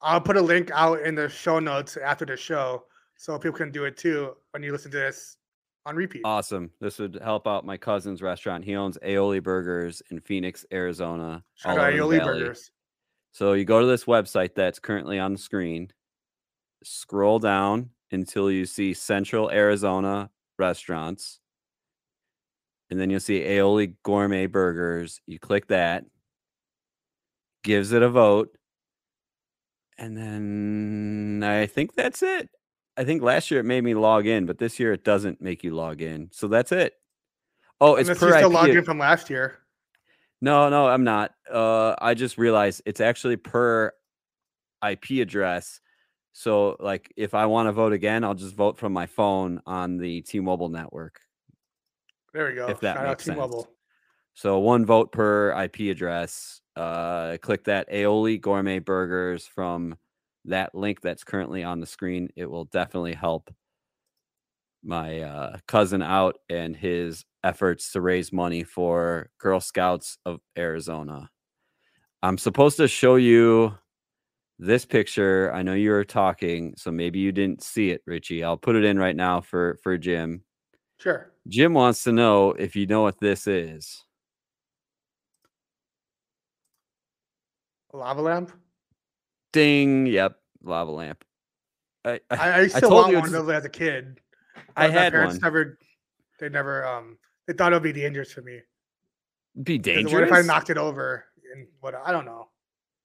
[0.00, 2.84] I'll put a link out in the show notes after the show
[3.16, 5.36] so people can do it too when you listen to this
[5.86, 6.22] on repeat.
[6.24, 6.70] Awesome.
[6.80, 8.64] This would help out my cousin's restaurant.
[8.64, 11.42] He owns Aioli Burgers in Phoenix, Arizona.
[11.54, 12.22] Shout out Aioli.
[12.22, 12.72] Burgers.
[13.32, 15.90] So you go to this website that's currently on the screen,
[16.82, 21.40] scroll down until you see Central Arizona restaurants.
[22.90, 25.20] And then you'll see Aioli Gourmet Burgers.
[25.26, 26.04] You click that,
[27.62, 28.56] gives it a vote.
[29.98, 32.50] And then I think that's it.
[32.96, 35.62] I think last year it made me log in, but this year it doesn't make
[35.62, 36.28] you log in.
[36.32, 36.94] So that's it.
[37.80, 39.58] Oh, it's Unless per still IP logged in from last year.
[40.40, 41.32] no, no, I'm not.
[41.50, 43.92] Uh, I just realized it's actually per
[44.88, 45.80] IP address.
[46.32, 49.96] So, like, if I want to vote again, I'll just vote from my phone on
[49.96, 51.20] the T-Mobile network.
[52.34, 52.66] There we go.
[52.66, 53.36] If that Shout makes sense.
[53.36, 53.68] T-Mobile.
[54.34, 56.60] So, one vote per IP address.
[56.74, 59.96] Uh, click that Aioli Gourmet Burgers from
[60.46, 62.28] that link that's currently on the screen.
[62.36, 63.52] It will definitely help
[64.82, 71.30] my uh, cousin out and his efforts to raise money for Girl Scouts of Arizona.
[72.22, 73.74] I'm supposed to show you
[74.58, 75.52] this picture.
[75.52, 78.42] I know you were talking, so maybe you didn't see it, Richie.
[78.42, 80.42] I'll put it in right now for for Jim.
[80.98, 81.30] Sure.
[81.48, 84.04] Jim wants to know if you know what this is.
[87.92, 88.52] A lava lamp.
[89.56, 90.06] Ding.
[90.06, 90.36] Yep.
[90.62, 91.24] Lava lamp.
[92.04, 94.20] I, I, I, told want one of those as a kid.
[94.76, 95.40] I but my had parents one.
[95.42, 95.78] Never,
[96.38, 96.86] they never.
[96.86, 98.60] Um, they thought it would be dangerous for me.
[99.62, 100.12] Be dangerous.
[100.12, 101.24] What if I knocked it over?
[101.54, 101.94] And what?
[101.94, 102.48] I don't know.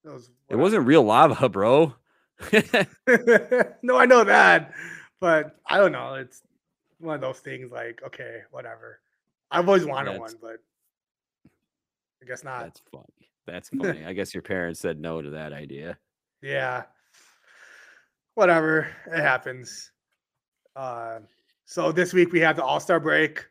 [0.03, 0.29] It was.
[0.49, 1.95] it wasn't real lava, bro.
[2.51, 4.73] no, I know that,
[5.19, 6.15] but I don't know.
[6.15, 6.41] It's
[6.99, 7.71] one of those things.
[7.71, 8.99] Like, okay, whatever.
[9.49, 10.57] I've always wanted That's- one, but
[12.21, 12.63] I guess not.
[12.63, 13.05] That's funny.
[13.47, 14.05] That's funny.
[14.05, 15.97] I guess your parents said no to that idea.
[16.41, 16.83] Yeah.
[18.35, 18.89] Whatever.
[19.07, 19.91] It happens.
[20.75, 21.19] Uh,
[21.65, 23.45] so this week we have the All Star break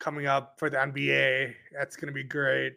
[0.00, 1.54] coming up for the NBA.
[1.72, 2.74] That's gonna be great.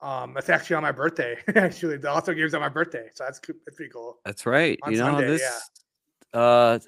[0.00, 1.36] Um, it's actually on my birthday.
[1.54, 4.18] actually, the All Star game's on my birthday, so that's that's pretty cool.
[4.24, 4.78] That's right.
[4.82, 5.70] On you know Sunday, this.
[6.34, 6.40] yeah.
[6.40, 6.78] Uh,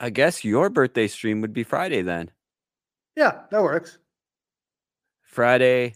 [0.00, 2.30] I guess your birthday stream would be Friday then.
[3.16, 3.98] Yeah, that works.
[5.22, 5.94] Friday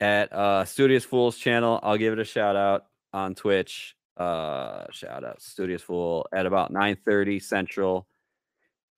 [0.00, 1.80] at uh Studious Fools channel.
[1.82, 3.96] I'll give it a shout out on Twitch.
[4.16, 8.06] Uh shout out Studious Fool at about 9 30 Central.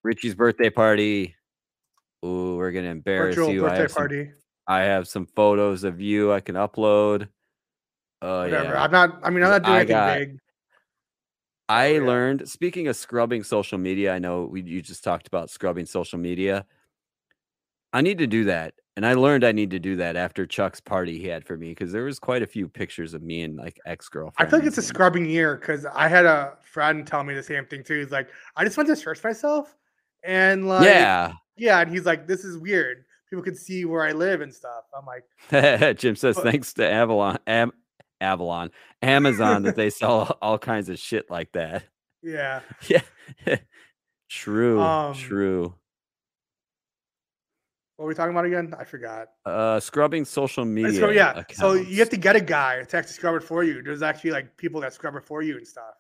[0.03, 1.37] Richie's birthday party.
[2.25, 3.67] Ooh, we're gonna embarrass Virtual you.
[3.67, 4.31] I birthday have, some, party.
[4.67, 7.29] I have some photos of you I can upload.
[8.21, 8.75] Oh Whatever.
[8.75, 8.83] yeah.
[8.83, 9.21] I'm not.
[9.23, 10.39] I mean, I'm not doing I anything got- big.
[11.69, 12.01] I yeah.
[12.01, 16.19] learned speaking of scrubbing social media, I know we you just talked about scrubbing social
[16.19, 16.67] media.
[17.93, 18.75] I need to do that.
[18.97, 21.71] And I learned I need to do that after Chuck's party he had for me
[21.71, 24.47] because there was quite a few pictures of me and like ex girlfriend.
[24.47, 27.43] I feel like it's a scrubbing year because I had a friend tell me the
[27.43, 28.01] same thing too.
[28.01, 29.75] He's like, I just went to search myself,
[30.23, 31.33] and like, Yeah.
[31.57, 33.05] yeah, and he's like, this is weird.
[33.31, 34.85] People can see where I live and stuff.
[34.95, 37.73] I'm like, Jim says But- thanks to Avalon Am-
[38.21, 38.71] Avalon
[39.01, 41.85] Amazon that they sell all kinds of shit like that.
[42.23, 42.61] yeah.
[43.47, 43.57] Yeah.
[44.29, 44.81] true.
[44.81, 45.75] Um, true.
[48.03, 48.75] What were we talking about again?
[48.77, 49.29] I forgot.
[49.47, 50.99] Uh scrubbing social media.
[50.99, 53.81] So yeah, so you have to get a guy to actually scrub it for you.
[53.81, 55.95] There's actually like people that scrub it for you and stuff.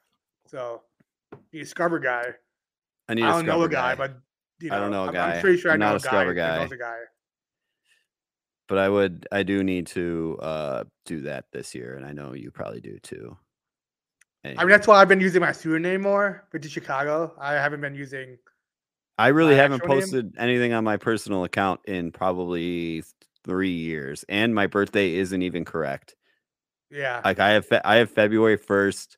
[0.48, 0.82] So
[1.30, 2.24] you need a scrubber guy.
[3.08, 3.94] I need I a don't know a guy, guy.
[3.94, 4.16] but
[4.60, 5.34] you know, I don't know a I'm, guy.
[5.36, 6.66] I'm pretty sure I I'm know not a scrubber guy.
[6.66, 6.74] guy.
[6.74, 6.98] a guy.
[8.66, 12.34] but I would I do need to uh do that this year, and I know
[12.34, 13.36] you probably do too.
[14.44, 17.80] I mean, that's why I've been using my pseudonym more, but to Chicago, I haven't
[17.80, 18.38] been using.
[19.18, 20.00] I really my haven't actual name?
[20.00, 23.04] posted anything on my personal account in probably
[23.44, 26.16] three years, and my birthday isn't even correct.
[26.90, 29.16] Yeah, Like I have fe- I have February first,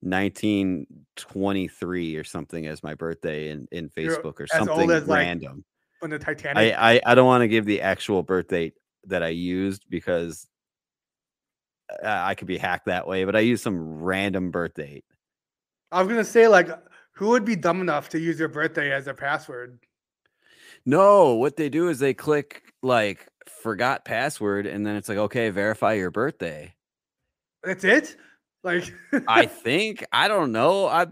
[0.00, 0.86] nineteen
[1.16, 4.90] twenty three or something as my birthday in in You're Facebook or as old something
[4.90, 5.64] as, like, random.
[6.00, 6.74] when the Titanic.
[6.76, 8.74] I I don't want to give the actual birth date
[9.06, 10.46] that I used because
[11.90, 15.04] uh, I could be hacked that way, but I used some random birth date.
[15.90, 16.68] I was gonna say like,
[17.12, 19.80] who would be dumb enough to use their birthday as their password?
[20.84, 25.50] No, what they do is they click like forgot password and then it's like okay,
[25.50, 26.74] verify your birthday.
[27.62, 28.16] That's it.
[28.64, 28.92] Like,
[29.26, 30.86] I think I don't know.
[30.86, 31.06] I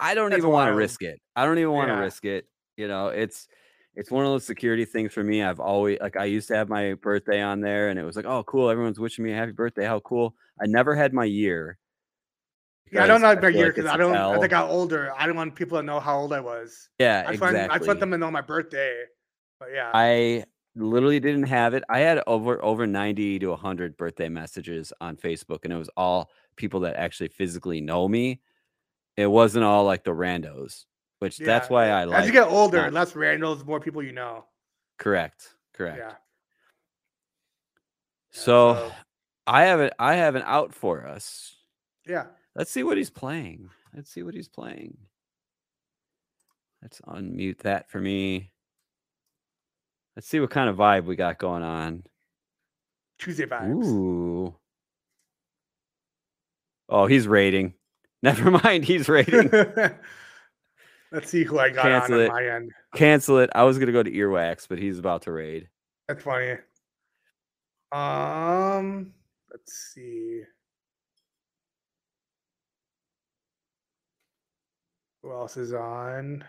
[0.00, 1.20] I don't That's even want to risk it.
[1.36, 2.00] I don't even want to Yeah.
[2.00, 2.46] risk it.
[2.76, 3.48] You know, it's
[3.94, 5.42] it's one of those security things for me.
[5.42, 8.26] I've always like I used to have my birthday on there and it was like,
[8.26, 9.84] oh cool, everyone's wishing me a happy birthday.
[9.86, 10.34] How cool.
[10.60, 11.78] I never had my year.
[12.92, 14.14] Yeah, I don't know about year because it's I don't.
[14.14, 16.88] As I got older, I don't want people to know how old I was.
[16.98, 17.74] Yeah, I just, want, exactly.
[17.74, 19.04] I just want them to know my birthday.
[19.60, 20.44] But yeah, I
[20.76, 21.82] literally didn't have it.
[21.88, 26.30] I had over over 90 to 100 birthday messages on Facebook and it was all
[26.56, 28.40] people that actually physically know me.
[29.16, 30.84] It wasn't all like the randos,
[31.18, 32.20] which that's why I like.
[32.20, 34.44] As you get older, not- less randos, more people you know.
[34.98, 35.54] correct.
[35.74, 35.98] Correct.
[35.98, 36.12] Yeah.
[38.30, 38.92] So, so-
[39.46, 41.56] I have it I have an out for us.
[42.06, 42.26] Yeah.
[42.58, 43.70] Let's see what he's playing.
[43.94, 44.98] Let's see what he's playing.
[46.82, 48.50] Let's unmute that for me.
[50.16, 52.02] Let's see what kind of vibe we got going on.
[53.20, 53.84] Tuesday vibes.
[53.84, 54.56] Ooh.
[56.88, 57.74] Oh, he's rating.
[58.24, 59.50] Never mind, he's rating.
[61.12, 62.28] Let's see who I got Cancel on, it.
[62.28, 62.72] my end.
[62.96, 63.50] Cancel it.
[63.54, 65.68] I was gonna go to earwax, but he's about to raid.
[66.08, 66.56] That's funny.
[67.92, 69.12] Um,
[69.48, 70.42] let's see.
[75.28, 76.42] Who else is on?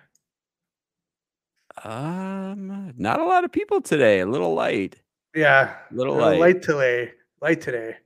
[1.84, 4.22] Um, not a lot of people today.
[4.22, 4.96] A little light.
[5.36, 6.40] Yeah, Little little light.
[6.40, 7.12] light today.
[7.42, 7.98] Light today.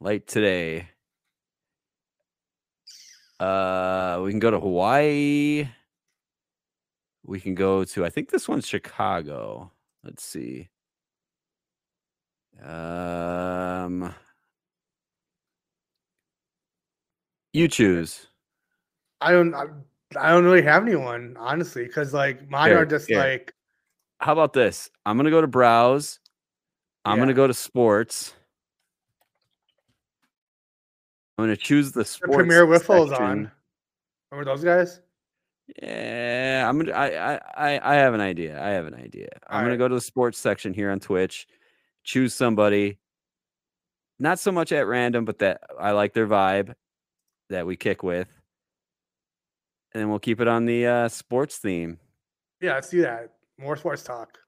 [0.00, 0.88] Light today.
[3.38, 5.68] Uh, we can go to Hawaii.
[7.26, 8.06] We can go to.
[8.06, 9.72] I think this one's Chicago.
[10.02, 10.70] Let's see.
[12.64, 14.14] Um,
[17.52, 18.28] you choose.
[19.20, 19.54] I don't.
[19.54, 19.66] I,
[20.16, 23.18] I don't really have anyone honestly, because like mine Here, are just here.
[23.18, 23.52] like
[24.20, 24.90] How about this?
[25.04, 26.18] I'm gonna go to browse.
[27.04, 28.34] I'm gonna go to sports.
[31.36, 32.34] I'm gonna choose the the sports.
[32.34, 33.24] Premier Wiffle is section.
[33.24, 33.52] on.
[34.30, 35.00] Remember those guys?
[35.82, 36.92] Yeah, I'm gonna.
[36.92, 38.62] I, I I have an idea.
[38.62, 39.28] I have an idea.
[39.46, 41.46] I'm gonna go to the sports section here on Twitch.
[42.04, 42.98] Choose somebody.
[44.18, 46.74] Not so much at random, but that I like their vibe
[47.50, 48.28] that we kick with,
[49.94, 51.98] and then we'll keep it on the uh, sports theme.
[52.60, 53.34] Yeah, let's do that.
[53.58, 54.38] More sports talk.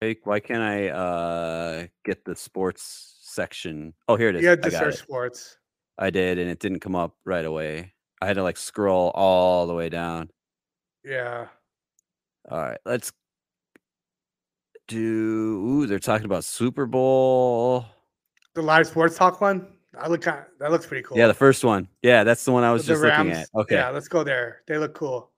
[0.00, 3.94] Hey, why can't I uh, get the sports section?
[4.06, 4.42] Oh, here it is.
[4.42, 4.98] You had I got search it.
[4.98, 5.58] sports.
[5.98, 7.94] I did, and it didn't come up right away.
[8.22, 10.30] I had to like scroll all the way down.
[11.04, 11.46] Yeah.
[12.48, 13.12] All right, let's
[14.86, 14.98] do.
[15.02, 17.84] Ooh, they're talking about Super Bowl.
[18.54, 19.77] The live sports talk one.
[19.96, 20.44] I look kind.
[20.58, 21.16] That looks pretty cool.
[21.16, 21.88] Yeah, the first one.
[22.02, 23.48] Yeah, that's the one I was the just looking at.
[23.54, 23.76] Okay.
[23.76, 24.62] Yeah, let's go there.
[24.66, 25.30] They look cool.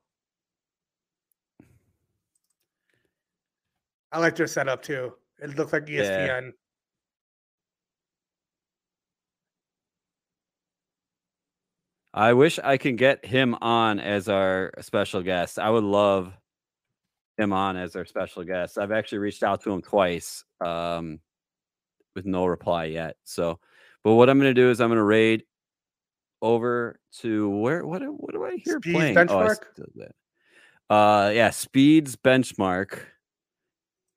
[4.12, 5.14] I like their setup too.
[5.40, 6.52] It looks like ESPN.
[12.12, 15.60] I wish I can get him on as our special guest.
[15.60, 16.32] I would love
[17.38, 18.78] him on as our special guest.
[18.78, 21.20] I've actually reached out to him twice um,
[22.16, 23.16] with no reply yet.
[23.22, 23.60] So,
[24.04, 25.44] but what I'm going to do is I'm going to raid
[26.42, 27.86] over to where?
[27.86, 28.00] What?
[28.00, 29.18] do- What do I hear Speed's playing?
[29.18, 29.56] Oh, benchmark?
[29.96, 30.94] that.
[30.94, 32.98] Uh, yeah, Speed's benchmark.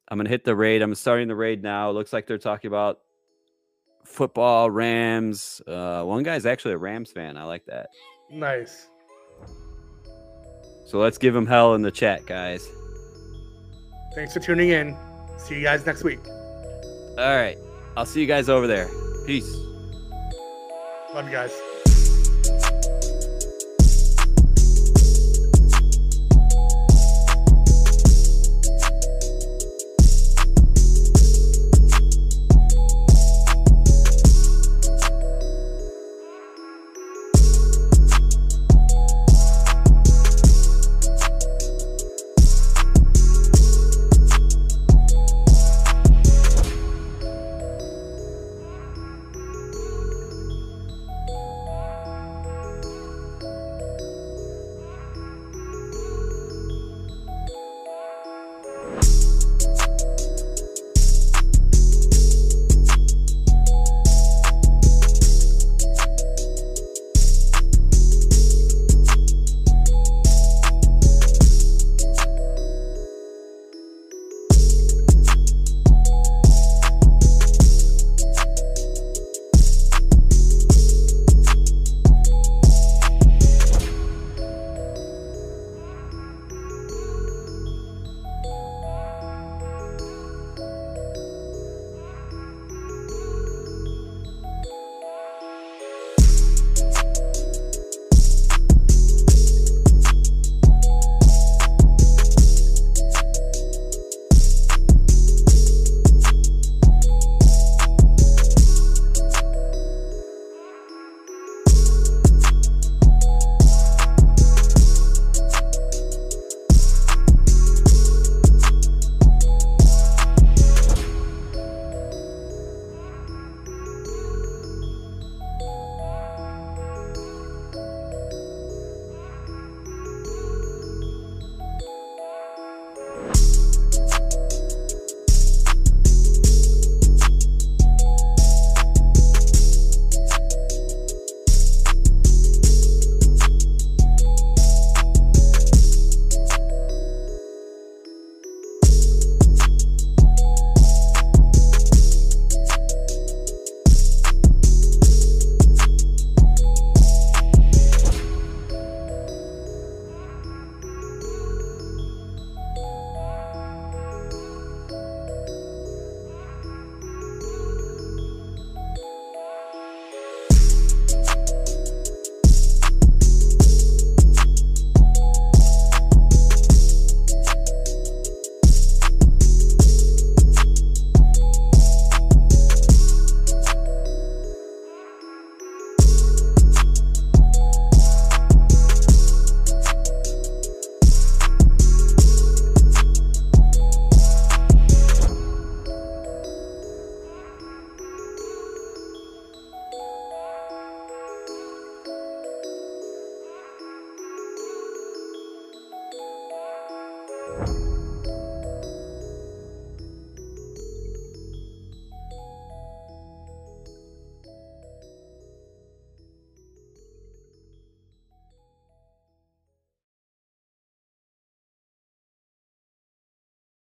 [0.09, 0.81] I'm gonna hit the raid.
[0.81, 1.89] I'm starting the raid now.
[1.89, 2.99] It Looks like they're talking about
[4.03, 5.61] football, Rams.
[5.67, 7.35] Uh, one guy's actually a Rams fan.
[7.37, 7.89] I like that.
[8.31, 8.87] Nice.
[10.85, 12.67] So let's give him hell in the chat, guys.
[14.13, 14.95] Thanks for tuning in.
[15.37, 16.19] See you guys next week.
[16.27, 17.57] All right.
[17.97, 18.89] I'll see you guys over there.
[19.25, 19.51] Peace.
[21.13, 21.72] Love you guys.